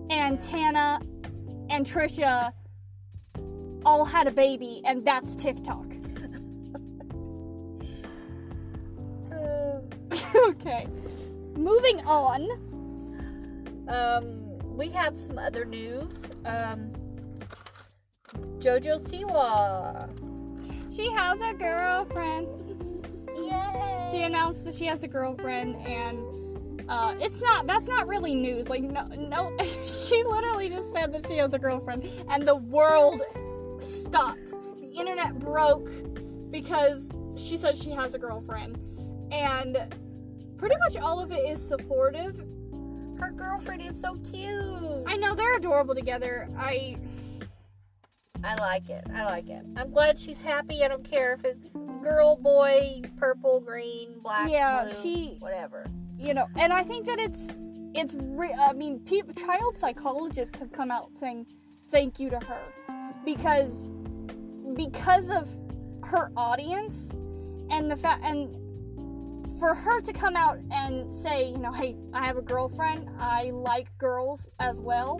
and 0.09 0.41
Tana 0.41 0.99
and 1.69 1.85
Trisha 1.85 2.51
all 3.85 4.03
had 4.05 4.27
a 4.27 4.31
baby, 4.31 4.81
and 4.85 5.05
that's 5.05 5.35
TikTok. 5.35 5.85
Okay. 10.35 10.87
Moving 11.55 11.99
on. 12.05 12.47
Um, 13.87 14.77
we 14.77 14.89
have 14.89 15.17
some 15.17 15.37
other 15.39 15.65
news. 15.65 16.23
Um, 16.45 16.91
Jojo 18.59 18.99
Siwa. 19.01 20.09
She 20.93 21.11
has 21.11 21.39
a 21.41 21.53
girlfriend. 21.53 22.47
Yay! 23.37 24.09
She 24.11 24.23
announced 24.23 24.65
that 24.65 24.73
she 24.73 24.85
has 24.85 25.03
a 25.03 25.07
girlfriend, 25.07 25.75
and 25.77 26.19
uh, 26.89 27.15
it's 27.19 27.39
not. 27.41 27.67
That's 27.67 27.87
not 27.87 28.07
really 28.07 28.35
news. 28.35 28.67
Like 28.69 28.83
no, 28.83 29.05
no. 29.07 29.55
she 29.87 30.23
literally 30.23 30.69
just 30.69 30.91
said 30.91 31.13
that 31.13 31.27
she 31.27 31.37
has 31.37 31.53
a 31.53 31.59
girlfriend, 31.59 32.09
and 32.29 32.47
the 32.47 32.55
world 32.55 33.21
stopped. 33.77 34.49
The 34.81 34.91
internet 34.95 35.37
broke 35.39 35.89
because 36.51 37.09
she 37.37 37.55
said 37.55 37.77
she 37.77 37.91
has 37.91 38.15
a 38.15 38.19
girlfriend, 38.19 38.77
and 39.31 39.77
pretty 40.57 40.75
much 40.79 40.97
all 40.97 41.19
of 41.21 41.31
it 41.31 41.47
is 41.49 41.65
supportive. 41.65 42.43
Her 43.19 43.31
girlfriend 43.31 43.81
is 43.81 43.99
so 43.99 44.15
cute. 44.31 45.03
I 45.05 45.17
know 45.17 45.35
they're 45.35 45.57
adorable 45.57 45.93
together. 45.93 46.49
I 46.57 46.97
I 48.43 48.55
like 48.55 48.89
it. 48.89 49.03
I 49.13 49.25
like 49.25 49.49
it. 49.49 49.63
I'm 49.75 49.91
glad 49.91 50.19
she's 50.19 50.39
happy. 50.41 50.83
I 50.83 50.87
don't 50.87 51.03
care 51.03 51.33
if 51.33 51.43
it's 51.45 51.71
girl, 52.03 52.37
boy, 52.37 53.01
purple, 53.17 53.59
green, 53.59 54.19
black, 54.21 54.49
Yeah, 54.49 54.85
blue, 54.85 54.93
she- 54.93 55.35
whatever. 55.39 55.85
you 56.17 56.33
know, 56.33 56.47
and 56.57 56.71
I 56.73 56.83
think 56.83 57.05
that 57.07 57.19
it's 57.19 57.47
it's. 57.95 58.13
Re- 58.13 58.53
I 58.59 58.73
mean, 58.73 58.99
peop 58.99 59.35
child 59.37 59.77
psychologists 59.77 60.57
have 60.59 60.71
come 60.71 60.91
out 60.91 61.09
saying 61.19 61.47
thank 61.91 62.19
you 62.19 62.29
to 62.29 62.39
her 62.39 62.61
because 63.25 63.89
because 64.75 65.29
of 65.29 65.47
her 66.03 66.31
audience 66.37 67.11
and 67.71 67.89
the 67.91 67.97
fact 67.97 68.23
and 68.23 68.55
for 69.59 69.73
her 69.75 69.99
to 70.01 70.13
come 70.13 70.35
out 70.37 70.57
and 70.71 71.13
say, 71.13 71.49
you 71.49 71.57
know, 71.57 71.73
hey, 71.73 71.97
I 72.13 72.25
have 72.25 72.37
a 72.37 72.41
girlfriend. 72.41 73.09
I 73.19 73.49
like 73.53 73.87
girls 73.97 74.47
as 74.59 74.79
well. 74.79 75.19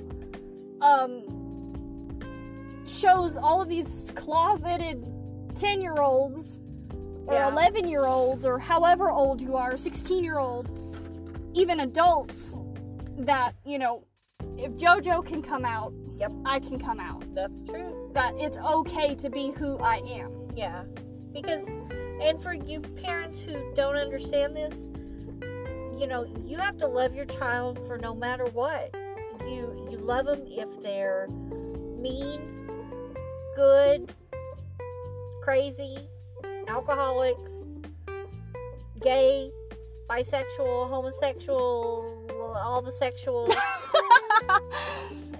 Um, 0.82 1.39
shows 2.90 3.38
all 3.38 3.62
of 3.62 3.70
these 3.70 4.12
closeted 4.16 5.06
ten 5.56 5.82
year 5.82 5.98
olds 6.00 6.60
or 7.28 7.34
Yeah. 7.36 7.50
11 7.52 7.88
year 7.88 8.06
olds 8.06 8.46
or 8.46 8.58
however 8.60 9.12
old 9.12 9.42
you 9.42 9.56
are 9.56 9.78
16 9.78 10.24
year 10.24 10.40
old 10.40 10.70
even 11.54 11.80
adults 11.82 12.56
that 13.18 13.54
you 13.66 13.78
know 13.78 14.04
if 14.58 14.72
jojo 14.74 15.24
can 15.26 15.42
come 15.42 15.66
out 15.66 15.94
Yep. 16.18 16.32
i 16.46 16.60
can 16.60 16.80
come 16.80 17.00
out 17.00 17.24
That's 17.36 17.62
true. 17.62 18.10
that 18.14 18.34
it's 18.38 18.58
okay 18.58 19.16
to 19.16 19.30
be 19.30 19.52
who 19.52 19.78
i 19.80 19.98
am 20.08 20.32
Yeah. 20.56 20.84
Because, 21.32 21.64
and 22.24 22.42
for 22.42 22.54
you 22.54 22.82
parents 22.82 23.40
who 23.40 23.54
don't 23.76 23.96
understand 23.96 24.56
this, 24.56 24.74
you 26.00 26.08
know, 26.08 26.26
you 26.44 26.58
have 26.58 26.76
to 26.78 26.88
love 26.88 27.14
your 27.14 27.26
child 27.26 27.78
for 27.86 28.00
no 28.00 28.16
matter 28.16 28.46
what. 28.46 28.90
You 29.42 29.88
you 29.92 29.98
love 30.00 30.26
them 30.26 30.42
if 30.48 30.82
they're 30.82 31.28
mean, 32.02 32.59
good, 33.60 34.14
crazy, 35.42 35.98
alcoholics, 36.70 37.52
gay, 39.02 39.52
bisexual, 40.10 40.88
homosexual, 40.88 42.26
all 42.56 42.82
the 42.82 42.92
sexuals. 42.92 43.54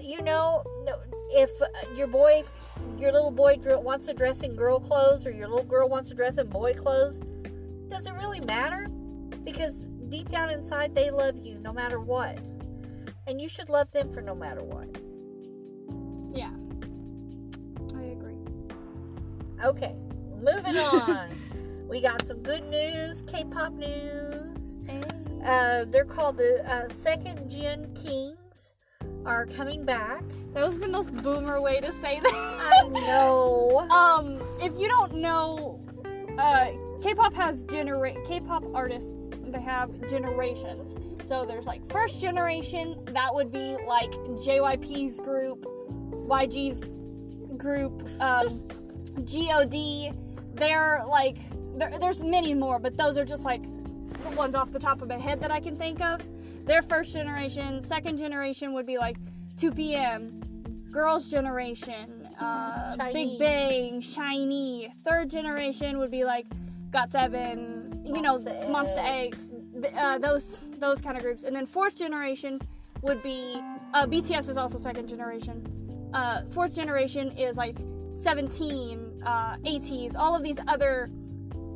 you 0.02 0.20
know, 0.20 0.62
if 1.30 1.50
your 1.96 2.08
boy, 2.08 2.42
your 2.98 3.10
little 3.10 3.30
boy 3.30 3.56
wants 3.64 4.06
to 4.08 4.12
dress 4.12 4.42
in 4.42 4.54
girl 4.54 4.80
clothes 4.80 5.24
or 5.24 5.30
your 5.30 5.48
little 5.48 5.64
girl 5.64 5.88
wants 5.88 6.10
to 6.10 6.14
dress 6.14 6.36
in 6.36 6.46
boy 6.46 6.74
clothes, 6.74 7.20
does 7.88 8.06
it 8.06 8.12
really 8.12 8.40
matter? 8.40 8.86
Because 9.44 9.76
deep 10.10 10.28
down 10.28 10.50
inside, 10.50 10.94
they 10.94 11.10
love 11.10 11.38
you 11.38 11.58
no 11.60 11.72
matter 11.72 11.98
what. 11.98 12.38
And 13.26 13.40
you 13.40 13.48
should 13.48 13.70
love 13.70 13.90
them 13.92 14.12
for 14.12 14.20
no 14.20 14.34
matter 14.34 14.62
what. 14.62 14.94
yeah 16.36 16.59
Okay, 19.62 19.94
moving 20.40 20.76
on. 20.78 21.86
we 21.88 22.00
got 22.00 22.26
some 22.26 22.42
good 22.42 22.64
news, 22.70 23.22
K 23.26 23.44
pop 23.44 23.72
news. 23.72 24.56
Uh, 25.44 25.84
they're 25.88 26.04
called 26.04 26.36
the 26.36 26.62
uh, 26.70 26.88
Second 26.92 27.50
Gen 27.50 27.94
Kings 27.94 28.72
are 29.24 29.46
coming 29.46 29.84
back. 29.84 30.22
that 30.54 30.66
was 30.66 30.78
the 30.80 30.88
most 30.88 31.12
boomer 31.22 31.60
way 31.60 31.80
to 31.80 31.92
say 31.92 32.20
that 32.20 32.32
I 32.34 32.88
know. 32.88 33.78
um 33.90 34.40
if 34.60 34.72
you 34.78 34.88
don't 34.88 35.14
know 35.14 35.80
uh 36.38 36.68
k-pop 37.02 37.34
has 37.34 37.62
genera- 37.64 38.14
k-pop 38.26 38.64
artists 38.74 39.10
they 39.48 39.60
have 39.60 39.90
generations 40.08 40.96
so 41.26 41.44
there's 41.44 41.66
like 41.66 41.82
first 41.90 42.20
generation 42.20 42.96
that 43.06 43.34
would 43.34 43.50
be 43.52 43.76
like 43.86 44.10
jyp's 44.42 45.20
group 45.20 45.66
yg's 46.28 46.96
group 47.56 48.08
um 48.20 48.66
god 49.24 49.70
they're 50.54 51.02
like 51.06 51.36
there, 51.78 51.92
there's 51.98 52.22
many 52.22 52.54
more 52.54 52.78
but 52.78 52.96
those 52.96 53.16
are 53.16 53.24
just 53.24 53.44
like 53.44 53.62
the 54.22 54.30
ones 54.30 54.54
off 54.54 54.70
the 54.72 54.78
top 54.78 55.00
of 55.02 55.08
my 55.08 55.16
head 55.16 55.40
that 55.40 55.50
i 55.50 55.60
can 55.60 55.76
think 55.76 56.00
of. 56.00 56.20
Their 56.66 56.82
first 56.82 57.12
generation 57.12 57.82
second 57.82 58.18
generation 58.18 58.72
would 58.74 58.86
be 58.86 58.98
like 58.98 59.16
2pm 59.56 60.90
girls 60.90 61.30
generation 61.30 62.28
uh, 62.40 62.96
big 63.12 63.38
bang 63.38 64.00
SHINee. 64.00 64.88
Third 65.04 65.30
generation 65.30 65.98
would 65.98 66.10
be 66.10 66.24
like 66.24 66.46
GOT7 66.90 68.06
you 68.06 68.22
know 68.22 68.38
Monsta 68.38 68.98
X 68.98 69.38
uh, 69.96 70.18
those 70.18 70.58
those 70.78 71.00
kind 71.00 71.16
of 71.16 71.22
groups. 71.22 71.44
And 71.44 71.54
then 71.54 71.66
fourth 71.66 71.96
generation 71.96 72.60
would 73.02 73.22
be 73.22 73.60
uh, 73.94 74.06
bts 74.06 74.48
is 74.48 74.56
also 74.56 74.78
second 74.78 75.08
generation. 75.08 76.10
Uh, 76.12 76.42
fourth 76.52 76.74
generation 76.74 77.30
is 77.38 77.56
like 77.56 77.76
17 78.22 79.22
uh, 79.24 79.56
ATEEZ 79.64 80.16
all 80.16 80.34
of 80.34 80.42
these 80.42 80.58
other 80.68 81.08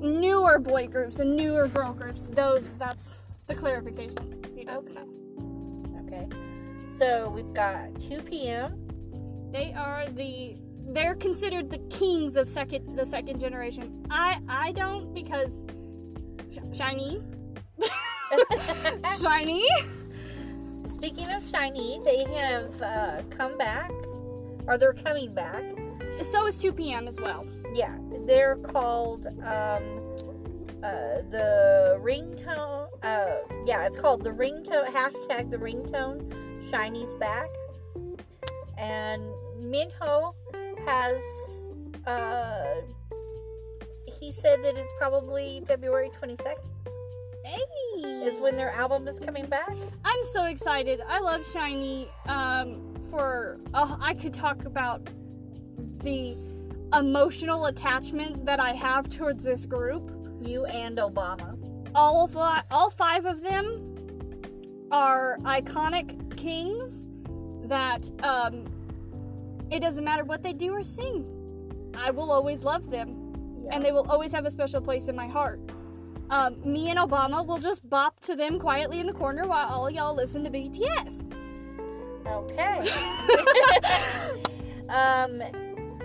newer 0.00 0.58
boy 0.58 0.86
groups 0.86 1.18
and 1.20 1.36
newer 1.36 1.66
girl 1.68 1.92
groups 1.92 2.28
those 2.32 2.64
that's 2.78 3.18
the 3.46 3.54
clarification 3.54 4.42
you 4.56 4.64
don't 4.64 4.86
Okay. 4.88 4.94
know 4.94 6.00
Okay. 6.06 6.28
So 6.98 7.30
we've 7.34 7.52
got 7.54 7.98
2 7.98 8.20
p.m. 8.22 8.86
they 9.52 9.72
are 9.72 10.06
the 10.10 10.56
they're 10.88 11.14
considered 11.14 11.70
the 11.70 11.78
kings 11.88 12.36
of 12.36 12.48
second 12.48 12.94
the 12.96 13.06
second 13.06 13.40
generation 13.40 14.04
i 14.10 14.38
i 14.48 14.70
don't 14.72 15.14
because 15.14 15.66
sh- 16.52 16.58
SHINee 16.78 17.22
SHINee 19.18 19.64
Speaking 20.94 21.28
of 21.30 21.42
SHINee, 21.42 22.02
they 22.04 22.24
have 22.34 22.80
uh, 22.80 23.22
come 23.28 23.58
back, 23.58 23.90
or 24.66 24.78
they're 24.78 24.94
coming 24.94 25.34
back. 25.34 25.62
So 26.22 26.46
is 26.46 26.56
2 26.58 26.72
p.m 26.72 27.06
as 27.08 27.16
well 27.18 27.46
Yeah, 27.74 27.96
they're 28.26 28.56
called 28.56 29.26
um, 29.42 30.00
uh, 30.82 31.22
the 31.30 31.98
ringtone. 32.02 32.88
uh, 33.02 33.36
yeah, 33.66 33.84
it's 33.86 33.96
called 33.96 34.22
the 34.24 34.30
ringtone 34.30 34.86
hashtag 34.86 35.50
the 35.50 35.56
ringtone 35.58 36.30
SHINee's 36.70 37.14
back, 37.16 37.48
and 38.78 39.22
Minho 39.60 40.34
has 40.86 41.20
uh, 42.06 42.80
he 44.06 44.32
said 44.32 44.62
that 44.62 44.76
it's 44.76 44.92
probably 44.98 45.62
February 45.66 46.10
twenty 46.10 46.36
second 46.36 46.64
Hey. 47.44 47.60
is 48.26 48.40
when 48.40 48.56
their 48.56 48.70
album 48.70 49.06
is 49.08 49.18
coming 49.18 49.44
back. 49.46 49.70
I'm 50.04 50.24
so 50.32 50.44
excited. 50.44 51.00
I 51.06 51.18
love 51.20 51.42
SHINee. 51.52 52.08
Um, 52.28 52.94
for 53.10 53.58
oh, 53.74 53.96
I 54.00 54.14
could 54.14 54.32
talk 54.34 54.64
about 54.64 55.06
the 56.04 56.36
emotional 56.96 57.66
attachment 57.66 58.44
that 58.46 58.60
I 58.60 58.72
have 58.74 59.08
towards 59.10 59.42
this 59.42 59.66
group. 59.66 60.10
You 60.40 60.66
and 60.66 60.98
Obama. 60.98 61.56
All 61.94 62.26
fi- 62.28 62.62
all 62.70 62.90
five 62.90 63.24
of 63.24 63.42
them 63.42 64.86
are 64.90 65.38
iconic 65.42 66.36
kings 66.36 67.06
that 67.68 68.10
um, 68.22 68.66
it 69.70 69.80
doesn't 69.80 70.04
matter 70.04 70.24
what 70.24 70.42
they 70.42 70.52
do 70.52 70.72
or 70.72 70.84
sing. 70.84 71.24
I 71.94 72.10
will 72.10 72.30
always 72.30 72.62
love 72.62 72.90
them, 72.90 73.62
Yeah. 73.64 73.70
and 73.74 73.84
they 73.84 73.92
will 73.92 74.10
always 74.10 74.32
have 74.32 74.44
a 74.44 74.50
special 74.50 74.80
place 74.80 75.08
in 75.08 75.16
my 75.16 75.26
heart. 75.26 75.60
Um, 76.30 76.60
me 76.64 76.90
and 76.90 76.98
Obama 76.98 77.46
will 77.46 77.58
just 77.58 77.88
bop 77.88 78.20
to 78.20 78.34
them 78.36 78.58
quietly 78.58 79.00
in 79.00 79.06
the 79.06 79.12
corner 79.12 79.46
while 79.46 79.68
all 79.68 79.90
y'all 79.90 80.14
listen 80.14 80.44
to 80.44 80.50
BTS. 80.50 81.22
Okay. 82.26 82.90
um, 84.88 85.42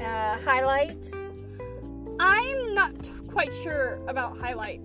uh, 0.01 0.37
highlight. 0.39 0.97
I'm 2.19 2.73
not 2.73 2.93
quite 3.27 3.53
sure 3.53 3.99
about 4.07 4.37
highlight. 4.37 4.81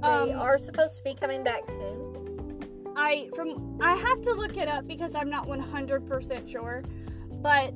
They 0.00 0.08
Um, 0.08 0.30
are 0.32 0.58
supposed 0.58 0.96
to 0.96 1.04
be 1.04 1.14
coming 1.14 1.44
back 1.44 1.62
soon. 1.70 1.98
I 2.96 3.30
from 3.34 3.78
I 3.80 3.94
have 3.94 4.20
to 4.22 4.32
look 4.34 4.56
it 4.56 4.68
up 4.68 4.86
because 4.86 5.14
I'm 5.14 5.30
not 5.30 5.46
100% 5.46 6.48
sure, 6.48 6.82
but 7.42 7.72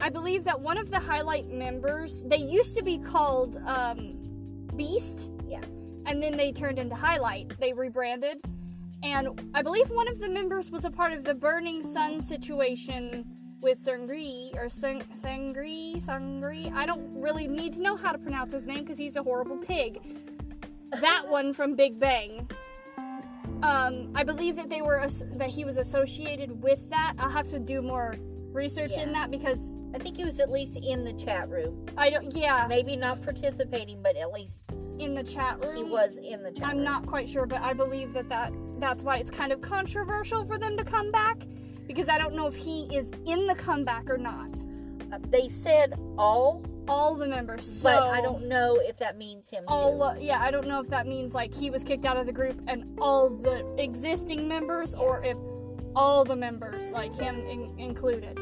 I 0.00 0.10
believe 0.10 0.44
that 0.44 0.60
one 0.60 0.76
of 0.78 0.90
the 0.90 0.98
highlight 0.98 1.46
members 1.48 2.22
they 2.26 2.36
used 2.36 2.76
to 2.76 2.82
be 2.82 2.98
called 2.98 3.56
um, 3.66 4.14
Beast. 4.76 5.30
Yeah. 5.46 5.62
And 6.06 6.22
then 6.22 6.36
they 6.36 6.52
turned 6.52 6.78
into 6.78 6.94
Highlight. 6.94 7.58
They 7.60 7.72
rebranded, 7.72 8.38
and 9.02 9.28
I 9.54 9.60
believe 9.62 9.90
one 9.90 10.08
of 10.08 10.20
the 10.20 10.28
members 10.28 10.70
was 10.70 10.84
a 10.86 10.90
part 10.90 11.12
of 11.12 11.22
the 11.22 11.34
Burning 11.34 11.82
Sun 11.82 12.22
situation 12.22 13.24
with 13.60 13.78
Sangri 13.78 14.50
or 14.56 14.68
Sang- 14.68 15.02
Sangri 15.14 15.96
Sangri. 16.04 16.72
I 16.74 16.86
don't 16.86 17.20
really 17.20 17.46
need 17.48 17.74
to 17.74 17.82
know 17.82 17.96
how 17.96 18.12
to 18.12 18.18
pronounce 18.18 18.52
his 18.52 18.66
name 18.66 18.80
because 18.80 18.98
he's 18.98 19.16
a 19.16 19.22
horrible 19.22 19.56
pig. 19.58 20.00
That 21.00 21.28
one 21.28 21.52
from 21.52 21.74
Big 21.74 21.98
Bang. 21.98 22.48
Um, 23.62 24.12
I 24.14 24.22
believe 24.22 24.54
that 24.56 24.68
they 24.70 24.82
were 24.82 25.04
that 25.32 25.50
he 25.50 25.64
was 25.64 25.76
associated 25.78 26.62
with 26.62 26.88
that. 26.90 27.14
I'll 27.18 27.30
have 27.30 27.48
to 27.48 27.58
do 27.58 27.82
more 27.82 28.14
research 28.52 28.92
in 28.92 29.12
that 29.12 29.30
because 29.30 29.80
I 29.94 29.98
think 29.98 30.16
he 30.16 30.24
was 30.24 30.38
at 30.38 30.50
least 30.50 30.76
in 30.76 31.04
the 31.04 31.12
chat 31.14 31.48
room. 31.50 31.84
I 31.96 32.10
don't. 32.10 32.30
Yeah, 32.34 32.66
Maybe 32.68 32.94
not 32.96 33.20
participating, 33.22 34.00
but 34.02 34.16
at 34.16 34.30
least 34.32 34.60
in 34.98 35.14
the 35.14 35.24
chat 35.24 35.62
room. 35.64 35.76
he 35.76 35.82
was 35.90 36.16
in 36.22 36.42
the 36.42 36.52
chat 36.52 36.68
I'm 36.68 36.76
room. 36.76 36.84
not 36.84 37.06
quite 37.06 37.28
sure, 37.28 37.46
but 37.46 37.60
I 37.62 37.72
believe 37.72 38.12
that, 38.12 38.28
that 38.28 38.52
that's 38.78 39.02
why 39.02 39.16
it's 39.18 39.30
kind 39.30 39.52
of 39.52 39.60
controversial 39.60 40.44
for 40.46 40.56
them 40.58 40.76
to 40.76 40.84
come 40.84 41.10
back 41.10 41.44
because 41.88 42.08
I 42.08 42.18
don't 42.18 42.34
know 42.34 42.46
if 42.46 42.54
he 42.54 42.82
is 42.94 43.10
in 43.26 43.48
the 43.48 43.56
comeback 43.56 44.08
or 44.08 44.18
not. 44.18 44.48
Uh, 45.10 45.18
they 45.30 45.48
said 45.48 45.94
all, 46.18 46.62
All 46.86 47.14
the 47.16 47.26
members, 47.26 47.64
so 47.64 47.82
but 47.84 48.02
I 48.04 48.20
don't 48.20 48.46
know 48.46 48.76
if 48.82 48.96
that 48.98 49.16
means 49.18 49.48
him. 49.50 49.64
all. 49.66 50.02
Uh, 50.02 50.14
yeah, 50.20 50.38
I 50.40 50.50
don't 50.50 50.66
know 50.68 50.80
if 50.80 50.88
that 50.90 51.06
means 51.06 51.34
like 51.34 51.52
he 51.52 51.70
was 51.70 51.82
kicked 51.82 52.04
out 52.04 52.16
of 52.16 52.26
the 52.26 52.32
group 52.32 52.60
and 52.68 52.84
all 53.00 53.30
the 53.30 53.64
existing 53.82 54.46
members, 54.46 54.94
or 54.94 55.24
if 55.24 55.36
all 55.96 56.24
the 56.24 56.36
members, 56.36 56.90
like 56.92 57.14
him 57.14 57.36
in- 57.46 57.74
included. 57.78 58.38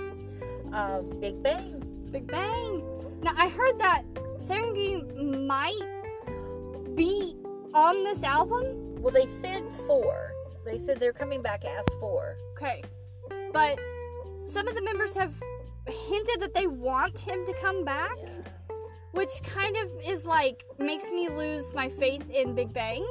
Uh, 0.72 1.00
Big 1.20 1.40
Bang. 1.42 1.82
Big 2.10 2.26
Bang. 2.26 2.82
Now 3.22 3.32
I 3.36 3.48
heard 3.48 3.78
that 3.78 4.02
Serengi 4.36 5.46
might 5.46 6.94
be 6.96 7.34
on 7.74 8.02
this 8.04 8.22
album. 8.22 9.00
Well, 9.00 9.12
they 9.12 9.28
said 9.40 9.62
four. 9.86 10.32
They 10.64 10.78
said 10.78 10.98
they're 10.98 11.12
coming 11.12 11.42
back 11.42 11.64
as 11.64 11.84
four. 12.00 12.36
Okay. 12.56 12.82
But 13.56 13.80
some 14.44 14.68
of 14.68 14.74
the 14.74 14.82
members 14.82 15.14
have 15.14 15.32
hinted 15.88 16.40
that 16.40 16.52
they 16.52 16.66
want 16.66 17.18
him 17.18 17.46
to 17.46 17.54
come 17.54 17.86
back, 17.86 18.18
which 19.12 19.30
kind 19.44 19.74
of 19.78 19.90
is 20.04 20.26
like 20.26 20.62
makes 20.78 21.10
me 21.10 21.30
lose 21.30 21.72
my 21.72 21.88
faith 21.88 22.28
in 22.28 22.54
Big 22.54 22.74
Bang. 22.74 23.02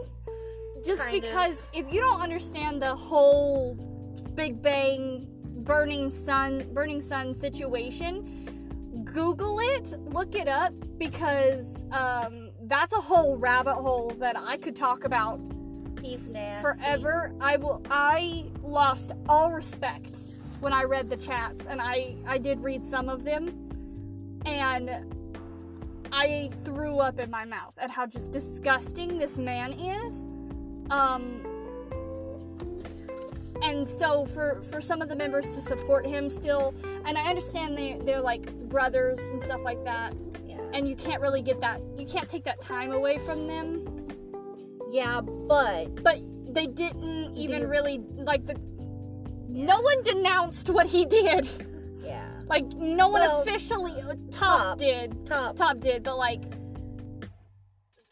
Just 0.86 1.02
Kind 1.02 1.16
of. 1.16 1.22
because 1.24 1.66
if 1.74 1.92
you 1.92 2.00
don't 2.00 2.22
understand 2.22 2.80
the 2.80 2.96
whole 2.96 3.74
Big 4.36 4.62
Bang 4.62 5.26
burning 5.64 6.12
sun 6.12 6.70
burning 6.76 7.02
sun 7.02 7.36
situation, 7.36 9.02
Google 9.04 9.60
it, 9.60 10.00
look 10.14 10.36
it 10.36 10.48
up 10.48 10.74
because 11.00 11.86
um, 11.92 12.52
that's 12.66 12.94
a 12.94 13.02
whole 13.02 13.36
rabbit 13.38 13.74
hole 13.74 14.12
that 14.20 14.36
I 14.38 14.58
could 14.58 14.76
talk 14.76 15.06
about 15.06 15.40
forever 16.62 17.34
i 17.42 17.58
will 17.58 17.82
i 17.90 18.46
lost 18.62 19.12
all 19.28 19.52
respect 19.52 20.16
when 20.60 20.74
i 20.74 20.84
read 20.84 21.10
the 21.10 21.18
chats 21.18 21.66
and 21.68 21.82
i 21.82 22.16
i 22.28 22.38
did 22.38 22.60
read 22.62 22.84
some 22.86 23.10
of 23.10 23.24
them 23.24 23.48
and 24.46 24.90
i 26.12 26.50
threw 26.64 26.98
up 27.00 27.20
in 27.20 27.30
my 27.30 27.46
mouth 27.46 27.74
at 27.78 27.90
how 27.90 28.06
just 28.06 28.32
disgusting 28.32 29.18
this 29.18 29.38
man 29.38 29.74
is 29.74 30.24
um 30.92 31.42
and 33.62 33.88
so 33.88 34.26
for 34.28 34.62
for 34.72 34.82
some 34.82 35.02
of 35.02 35.10
the 35.10 35.16
members 35.16 35.46
to 35.56 35.62
support 35.62 36.06
him 36.06 36.30
still 36.30 36.74
and 37.06 37.18
i 37.18 37.22
understand 37.30 37.78
they 37.78 37.98
they're 38.04 38.22
like 38.22 38.52
brothers 38.70 39.20
and 39.32 39.42
stuff 39.44 39.62
like 39.64 39.82
that 39.84 40.14
Yeah. 40.46 40.60
and 40.74 40.88
you 40.88 40.96
can't 40.96 41.22
really 41.22 41.42
get 41.42 41.62
that 41.62 41.82
you 41.98 42.06
can't 42.06 42.30
take 42.30 42.44
that 42.46 42.62
time 42.62 42.92
away 42.92 43.18
from 43.26 43.48
them 43.48 43.86
Yeah, 44.92 45.22
but 45.22 46.04
but 46.04 46.20
they 46.54 46.68
didn't 46.68 47.36
even 47.36 47.60
didn't- 47.62 47.70
really 47.70 47.98
like 48.18 48.46
the 48.46 48.56
no 49.56 49.80
one 49.82 50.04
denounced 50.04 50.70
what 50.70 50.86
he 50.88 51.06
did. 51.06 51.48
Yeah, 52.02 52.30
like 52.48 52.66
no 52.74 53.08
one 53.10 53.22
Well, 53.22 53.42
officially 53.42 53.94
uh, 54.02 54.14
top, 54.32 54.32
Top. 54.32 54.78
did. 54.78 55.26
Top. 55.26 55.56
Top 55.56 55.80
did 55.80 56.04
but 56.04 56.18
like 56.18 56.44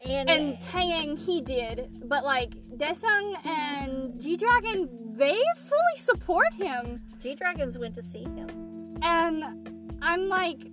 and 0.04 0.28
and 0.28 0.58
Taeyang 0.58 1.18
he 1.18 1.40
did. 1.40 2.02
But 2.08 2.24
like 2.24 2.50
Daesung 2.76 3.46
and 3.46 4.20
G 4.20 4.36
Dragon 4.36 4.88
they 5.16 5.38
fully 5.68 5.96
support 5.96 6.52
him. 6.54 7.00
G 7.20 7.34
Dragons 7.34 7.78
went 7.78 7.94
to 7.94 8.02
see 8.02 8.24
him. 8.24 8.96
and 9.02 9.44
I'm 10.02 10.28
like 10.28 10.70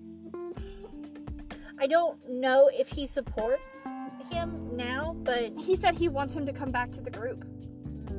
I 1.79 1.87
don't 1.87 2.17
know 2.29 2.69
if 2.73 2.89
he 2.89 3.07
supports 3.07 3.83
him 4.31 4.69
now, 4.75 5.15
but 5.23 5.51
he 5.57 5.75
said 5.75 5.95
he 5.95 6.09
wants 6.09 6.35
him 6.35 6.45
to 6.45 6.53
come 6.53 6.71
back 6.71 6.91
to 6.91 7.01
the 7.01 7.09
group. 7.11 7.43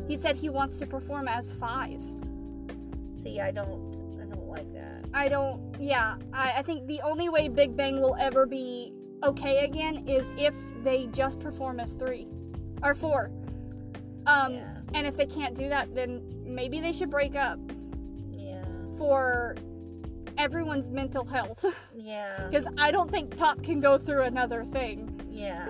He 0.09 0.17
said 0.17 0.35
he 0.37 0.49
wants 0.51 0.77
to 0.79 0.87
perform 0.87 1.29
as 1.29 1.53
five 1.55 2.01
see, 3.23 3.41
I 3.41 3.51
don't, 3.51 4.17
I 4.21 4.25
don't 4.25 4.49
like 4.49 4.73
that. 4.75 5.05
I 5.15 5.29
don't. 5.29 5.75
Yeah, 5.81 6.17
I, 6.33 6.55
I 6.59 6.63
think 6.63 6.87
the 6.87 7.01
only 7.03 7.29
way 7.29 7.49
Big 7.49 7.77
Bang 7.77 8.01
will 8.01 8.17
ever 8.19 8.47
be 8.47 8.93
okay 9.23 9.65
again 9.65 10.07
is 10.09 10.25
if 10.37 10.55
they 10.83 11.07
just 11.13 11.39
perform 11.41 11.81
as 11.81 11.93
three 11.93 12.27
or 12.83 12.95
four. 12.95 13.31
Um, 14.27 14.55
Yeah. 14.55 14.77
and 14.95 15.07
if 15.07 15.17
they 15.17 15.27
can't 15.27 15.55
do 15.55 15.69
that, 15.69 15.95
then 15.95 16.23
maybe 16.45 16.81
they 16.81 16.93
should 16.93 17.11
break 17.11 17.35
up 17.37 17.59
Yeah, 18.31 18.65
for 18.99 19.57
everyone's 20.39 20.89
mental 20.91 21.25
health. 21.25 21.65
yeah, 21.95 22.49
Because 22.49 22.67
I 22.79 22.91
don't 22.91 23.11
think 23.11 23.37
Top 23.37 23.63
can 23.63 23.81
go 23.81 23.99
through 23.99 24.23
another 24.23 24.65
thing. 24.65 25.21
yeah. 25.31 25.69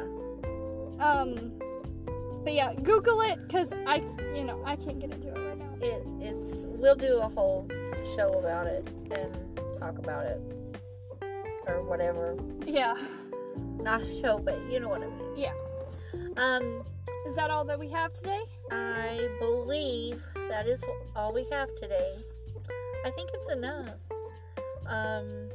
Um, 1.00 1.52
but 2.44 2.52
yeah, 2.54 2.74
Google 2.74 3.20
it 3.22 3.38
because 3.46 3.72
I, 3.86 4.02
you 4.34 4.44
know, 4.44 4.62
I 4.64 4.76
can't 4.76 4.98
get 4.98 5.12
into 5.12 5.28
it 5.28 5.38
right 5.38 5.58
now. 5.58 5.70
It, 5.80 6.02
it's. 6.20 6.64
We'll 6.66 6.96
do 6.96 7.18
a 7.18 7.28
whole 7.28 7.68
show 8.16 8.32
about 8.38 8.66
it 8.66 8.86
and 9.10 9.34
talk 9.78 9.98
about 9.98 10.26
it 10.26 10.40
or 11.66 11.82
whatever. 11.82 12.36
Yeah, 12.66 12.96
Not 13.78 14.02
a 14.02 14.20
show, 14.20 14.38
but 14.38 14.58
you 14.70 14.80
know 14.80 14.88
what 14.88 15.02
I 15.02 15.06
mean. 15.06 15.36
yeah. 15.36 15.52
Um, 16.36 16.82
Is 17.26 17.36
that 17.36 17.50
all 17.50 17.64
that 17.66 17.78
we 17.78 17.88
have 17.90 18.12
today? 18.14 18.42
I 18.72 19.28
believe 19.38 20.22
that 20.48 20.66
is 20.66 20.82
all 21.14 21.32
we 21.32 21.46
have 21.52 21.68
today. 21.80 22.16
I 23.04 23.10
think 23.10 23.30
it's 23.34 23.52
enough. 23.52 23.90
Um, 24.86 25.48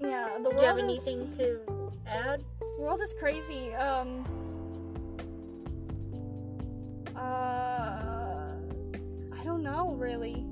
Yeah, 0.00 0.38
the 0.42 0.50
do 0.50 0.56
you 0.56 0.62
have 0.62 0.76
world 0.76 0.90
is- 0.90 1.06
anything 1.06 1.36
to 1.38 1.60
add? 2.06 2.42
world 2.78 3.00
is 3.02 3.14
crazy. 3.18 3.74
Um. 3.74 4.24
Uh. 7.24 8.52
I 9.38 9.44
don't 9.44 9.62
know 9.62 9.94
really. 9.98 10.46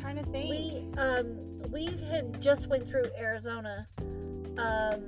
trying 0.00 0.16
to 0.16 0.24
think. 0.30 0.50
We 0.50 0.86
um 0.98 1.36
we 1.70 1.86
had 2.10 2.40
just 2.40 2.68
went 2.68 2.88
through 2.88 3.06
Arizona 3.18 3.86
um 4.58 5.02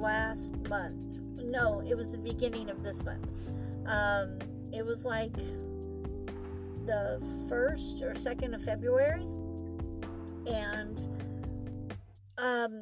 last 0.00 0.54
month. 0.68 1.20
No, 1.36 1.80
it 1.88 1.96
was 1.96 2.12
the 2.12 2.18
beginning 2.18 2.70
of 2.70 2.82
this 2.82 3.02
month. 3.04 3.26
Um 3.86 4.38
it 4.72 4.84
was 4.84 5.04
like 5.04 5.32
the 6.86 7.20
first 7.48 8.02
or 8.02 8.14
second 8.14 8.54
of 8.54 8.62
February, 8.62 9.26
and 10.46 10.98
um, 12.38 12.80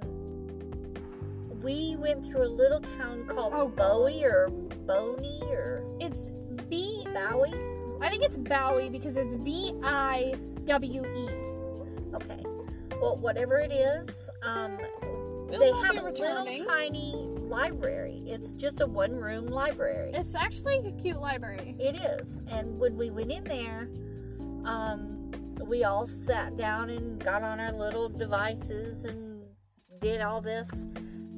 we 1.62 1.96
went 1.98 2.24
through 2.26 2.42
a 2.42 2.48
little 2.48 2.80
town 2.80 3.26
called 3.26 3.52
Oh, 3.54 3.68
Bowie 3.68 4.24
or 4.24 4.48
Boney 4.86 5.40
or 5.44 5.82
It's 6.00 6.28
B. 6.68 7.06
Bowie. 7.12 7.54
I 8.00 8.08
think 8.08 8.22
it's 8.22 8.36
Bowie 8.36 8.90
because 8.90 9.16
it's 9.16 9.34
B 9.36 9.74
I 9.82 10.34
W 10.64 11.02
E. 11.04 11.28
Okay. 12.14 12.44
Well, 13.00 13.16
whatever 13.16 13.58
it 13.58 13.72
is, 13.72 14.08
um, 14.42 14.78
they 15.50 15.70
have 15.70 15.96
a 15.96 16.02
returning. 16.02 16.58
little 16.60 16.66
tiny 16.66 17.14
library. 17.38 18.22
It's 18.26 18.50
just 18.52 18.80
a 18.80 18.86
one-room 18.86 19.46
library. 19.46 20.10
It's 20.12 20.34
actually 20.34 20.78
a 20.78 20.92
cute 21.00 21.20
library. 21.20 21.76
It 21.78 21.96
is. 21.96 22.40
And 22.50 22.78
when 22.78 22.96
we 22.96 23.10
went 23.10 23.30
in 23.30 23.44
there, 23.44 23.88
um, 24.64 25.30
we 25.66 25.84
all 25.84 26.06
sat 26.06 26.56
down 26.56 26.90
and 26.90 27.22
got 27.22 27.42
on 27.42 27.60
our 27.60 27.72
little 27.72 28.08
devices 28.08 29.04
and 29.04 29.42
did 30.00 30.20
all 30.20 30.40
this. 30.40 30.68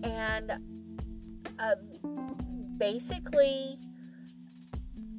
And 0.02 0.52
uh, 1.58 1.74
basically, 2.78 3.78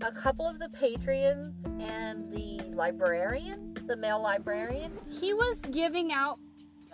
a 0.01 0.11
couple 0.11 0.47
of 0.47 0.59
the 0.59 0.69
patrons 0.69 1.65
and 1.79 2.31
the 2.31 2.61
librarian, 2.73 3.75
the 3.87 3.95
male 3.95 4.21
librarian, 4.21 4.97
He 5.09 5.33
was 5.33 5.61
giving 5.71 6.13
out 6.13 6.39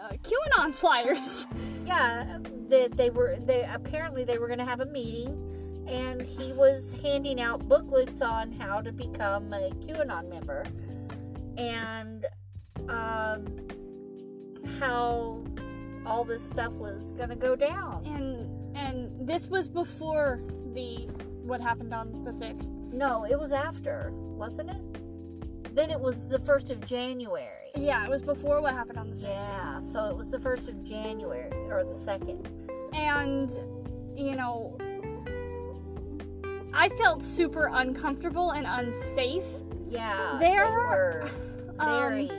uh, 0.02 0.14
QAnon 0.24 0.74
flyers. 0.74 1.48
yeah, 1.86 2.40
that 2.70 2.98
they 2.98 3.10
were 3.10 3.38
they 3.46 3.64
apparently 3.64 4.24
they 4.24 4.38
were 4.38 4.48
going 4.48 4.60
to 4.60 4.66
have 4.66 4.80
a 4.80 4.86
meeting, 4.88 5.86
and 5.88 6.22
he 6.22 6.54
was 6.54 6.92
handing 7.02 7.40
out 7.40 7.68
booklets 7.68 8.22
on 8.22 8.52
how 8.52 8.82
to 8.82 8.92
become 8.92 9.54
a 9.54 9.70
QAnon 9.86 10.30
member, 10.30 10.66
and 11.58 12.26
um, 12.90 13.46
how 14.80 15.44
all 16.06 16.24
this 16.24 16.48
stuff 16.48 16.74
was 16.74 17.12
going 17.14 17.30
to 17.30 17.36
go 17.36 17.56
down. 17.56 18.06
and 18.06 18.52
and 18.76 19.28
this 19.28 19.48
was 19.48 19.70
before 19.70 20.42
the 20.74 21.08
what 21.44 21.62
happened 21.62 21.94
on 21.94 22.24
the 22.24 22.34
sixth. 22.34 22.70
No, 22.96 23.26
it 23.26 23.38
was 23.38 23.52
after, 23.52 24.12
wasn't 24.14 24.70
it? 24.72 25.76
Then 25.76 25.92
it 25.92 26.00
was 26.00 26.16
the 26.30 26.40
first 26.40 26.70
of 26.72 26.86
January. 26.86 27.52
Yeah, 27.76 28.04
it 28.04 28.10
was 28.10 28.22
before 28.22 28.62
what 28.62 28.74
happened 28.74 28.98
on 28.98 29.10
the 29.10 29.18
sixth. 29.18 29.28
Yeah, 29.52 29.82
so 29.82 30.06
it 30.06 30.16
was 30.16 30.28
the 30.30 30.40
first 30.40 30.70
of 30.70 30.82
January 30.84 31.52
or 31.70 31.84
the 31.84 31.96
second. 31.96 32.48
And 32.94 33.52
you 34.16 34.36
know, 34.38 34.78
I 36.74 36.88
felt 36.98 37.22
super 37.22 37.70
uncomfortable 37.74 38.52
and 38.52 38.66
unsafe. 38.66 39.44
Yeah, 39.84 40.38
There 40.40 40.66
were 40.72 41.30
um, 41.80 42.00
very. 42.00 42.30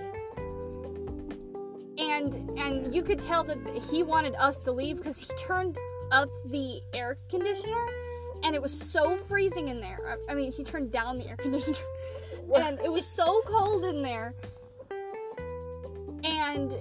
and 1.99 2.59
and 2.59 2.95
you 2.95 3.03
could 3.03 3.21
tell 3.21 3.45
that 3.45 3.59
he 3.91 4.03
wanted 4.03 4.35
us 4.37 4.59
to 4.61 4.73
leave 4.73 4.97
because 4.97 5.19
he 5.19 5.27
turned 5.39 5.77
up 6.13 6.31
the 6.47 6.81
air 6.95 7.19
conditioner 7.29 7.87
and 8.47 8.55
it 8.55 8.63
was 8.63 8.73
so 8.79 9.17
freezing 9.17 9.69
in 9.69 9.81
there. 9.81 10.19
I, 10.29 10.33
I 10.33 10.35
mean 10.35 10.53
he 10.53 10.63
turned 10.63 10.93
down 10.93 11.19
the 11.19 11.29
air 11.29 11.37
conditioner. 11.37 11.77
And 12.55 12.79
it 12.79 12.93
was 12.93 13.05
so 13.05 13.43
cold 13.45 13.85
in 13.85 14.03
there. 14.03 14.33
And 16.23 16.73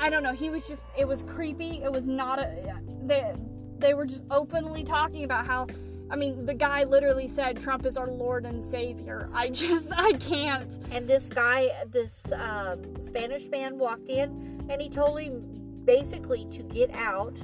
i 0.00 0.10
don't 0.10 0.24
know 0.24 0.32
he 0.32 0.50
was 0.50 0.66
just 0.66 0.82
it 0.98 1.06
was 1.06 1.22
creepy. 1.22 1.82
It 1.84 1.92
was 1.92 2.06
not 2.06 2.40
a 2.40 2.80
they 3.02 3.32
they 3.78 3.94
were 3.94 4.06
just 4.06 4.24
openly 4.32 4.82
talking 4.82 5.22
about 5.22 5.46
how 5.46 5.68
i 6.10 6.16
mean 6.16 6.46
the 6.46 6.54
guy 6.54 6.82
literally 6.82 7.28
said 7.28 7.60
trump 7.60 7.86
is 7.86 7.96
our 7.96 8.08
lord 8.08 8.44
and 8.44 8.64
savior. 8.64 9.30
I 9.34 9.50
just 9.50 9.86
i 9.92 10.12
can't. 10.14 10.68
And 10.90 11.06
this 11.06 11.28
guy, 11.28 11.70
this 11.92 12.32
um, 12.32 12.82
Spanish 13.06 13.46
man 13.48 13.78
walked 13.78 14.08
in 14.08 14.66
and 14.68 14.82
he 14.82 14.88
told 14.88 15.20
him 15.20 15.82
basically 15.84 16.44
to 16.46 16.64
get 16.64 16.90
out 16.92 17.36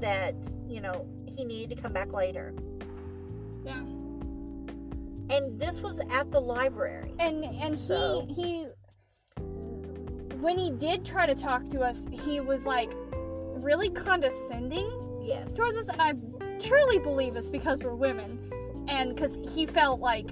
that, 0.00 0.36
you 0.68 0.80
know, 0.80 1.08
he 1.36 1.44
needed 1.44 1.76
to 1.76 1.82
come 1.82 1.92
back 1.92 2.12
later. 2.12 2.54
yeah 3.64 3.82
And 5.28 5.58
this 5.60 5.80
was 5.80 5.98
at 6.10 6.30
the 6.30 6.40
library. 6.40 7.12
and 7.18 7.44
and 7.44 7.78
So- 7.78 8.24
he 8.28 8.34
he 8.34 8.66
when 10.40 10.58
he 10.58 10.70
did 10.70 11.04
try 11.04 11.26
to 11.26 11.34
talk 11.34 11.64
to 11.70 11.80
us 11.80 12.04
he 12.12 12.40
was 12.40 12.64
like 12.64 12.92
really 13.68 13.90
condescending 13.90 14.88
Yes. 15.22 15.54
towards 15.54 15.76
us 15.78 15.88
and 15.88 16.00
i 16.00 16.12
truly 16.58 16.98
believe 16.98 17.34
it's 17.36 17.48
because 17.48 17.82
we're 17.82 17.94
women 17.96 18.38
and 18.86 19.14
because 19.14 19.38
he 19.54 19.66
felt 19.66 19.98
like 19.98 20.28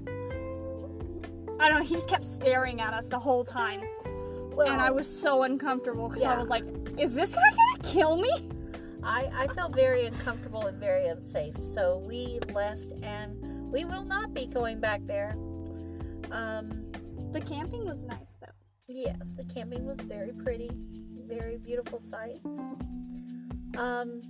i 1.58 1.68
don't 1.68 1.78
know 1.80 1.84
he 1.84 1.94
just 1.94 2.06
kept 2.06 2.24
staring 2.24 2.80
at 2.80 2.92
us 2.94 3.06
the 3.06 3.18
whole 3.18 3.44
time 3.44 3.80
Well, 4.52 4.68
and 4.70 4.80
i 4.80 4.90
was 4.90 5.08
so 5.08 5.42
uncomfortable 5.42 6.08
because 6.08 6.22
i 6.22 6.38
was 6.38 6.48
like 6.50 6.64
is 6.98 7.14
this 7.14 7.34
guy 7.34 7.40
gonna 7.50 7.92
kill 7.92 8.16
me 8.16 8.30
I, 9.04 9.30
I 9.34 9.46
felt 9.48 9.74
very 9.74 10.06
uncomfortable 10.06 10.66
and 10.66 10.78
very 10.80 11.06
unsafe. 11.06 11.60
So 11.60 12.02
we 12.06 12.40
left 12.52 12.86
and 13.02 13.70
we 13.70 13.84
will 13.84 14.04
not 14.04 14.32
be 14.32 14.46
going 14.46 14.80
back 14.80 15.00
there. 15.06 15.32
Um, 16.30 16.90
the 17.32 17.40
camping 17.40 17.84
was 17.84 18.02
nice 18.02 18.18
though 18.40 18.46
Yes, 18.86 19.18
the 19.36 19.44
camping 19.44 19.86
was 19.86 19.98
very 20.00 20.32
pretty, 20.32 20.70
very 21.26 21.56
beautiful 21.56 21.98
sights. 21.98 22.46
Um, 23.76 24.22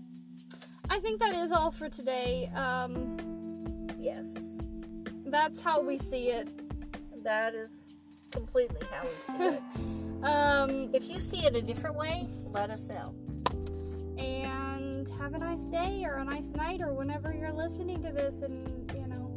i 0.90 0.98
think 1.00 1.18
that 1.18 1.34
is 1.34 1.50
all 1.50 1.70
for 1.70 1.88
today 1.88 2.50
um 2.54 3.16
yes, 3.98 4.24
that's 5.26 5.60
how 5.60 5.82
we 5.82 5.98
see 5.98 6.28
it 6.28 6.48
that 7.22 7.54
is 7.54 7.70
completely 8.30 8.86
how 8.90 9.02
we 9.02 9.34
see 9.34 9.56
it. 9.56 9.62
um 10.24 10.90
if 10.94 11.08
you 11.08 11.20
see 11.20 11.44
it 11.44 11.54
a 11.56 11.62
different 11.62 11.96
way, 11.96 12.28
let 12.52 12.70
us 12.70 12.88
know. 12.88 13.14
And 14.18 15.08
have 15.18 15.34
a 15.34 15.38
nice 15.38 15.62
day 15.64 16.04
or 16.04 16.18
a 16.18 16.24
nice 16.24 16.48
night 16.48 16.80
or 16.80 16.92
whenever 16.92 17.32
you're 17.32 17.52
listening 17.52 18.02
to 18.02 18.12
this 18.12 18.42
and 18.42 18.92
you 18.94 19.06
know 19.06 19.34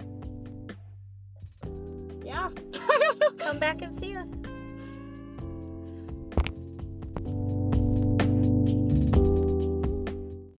yeah 2.24 2.50
Come 3.38 3.60
back 3.60 3.82
and 3.82 3.98
see 4.00 4.16
us. 4.16 4.28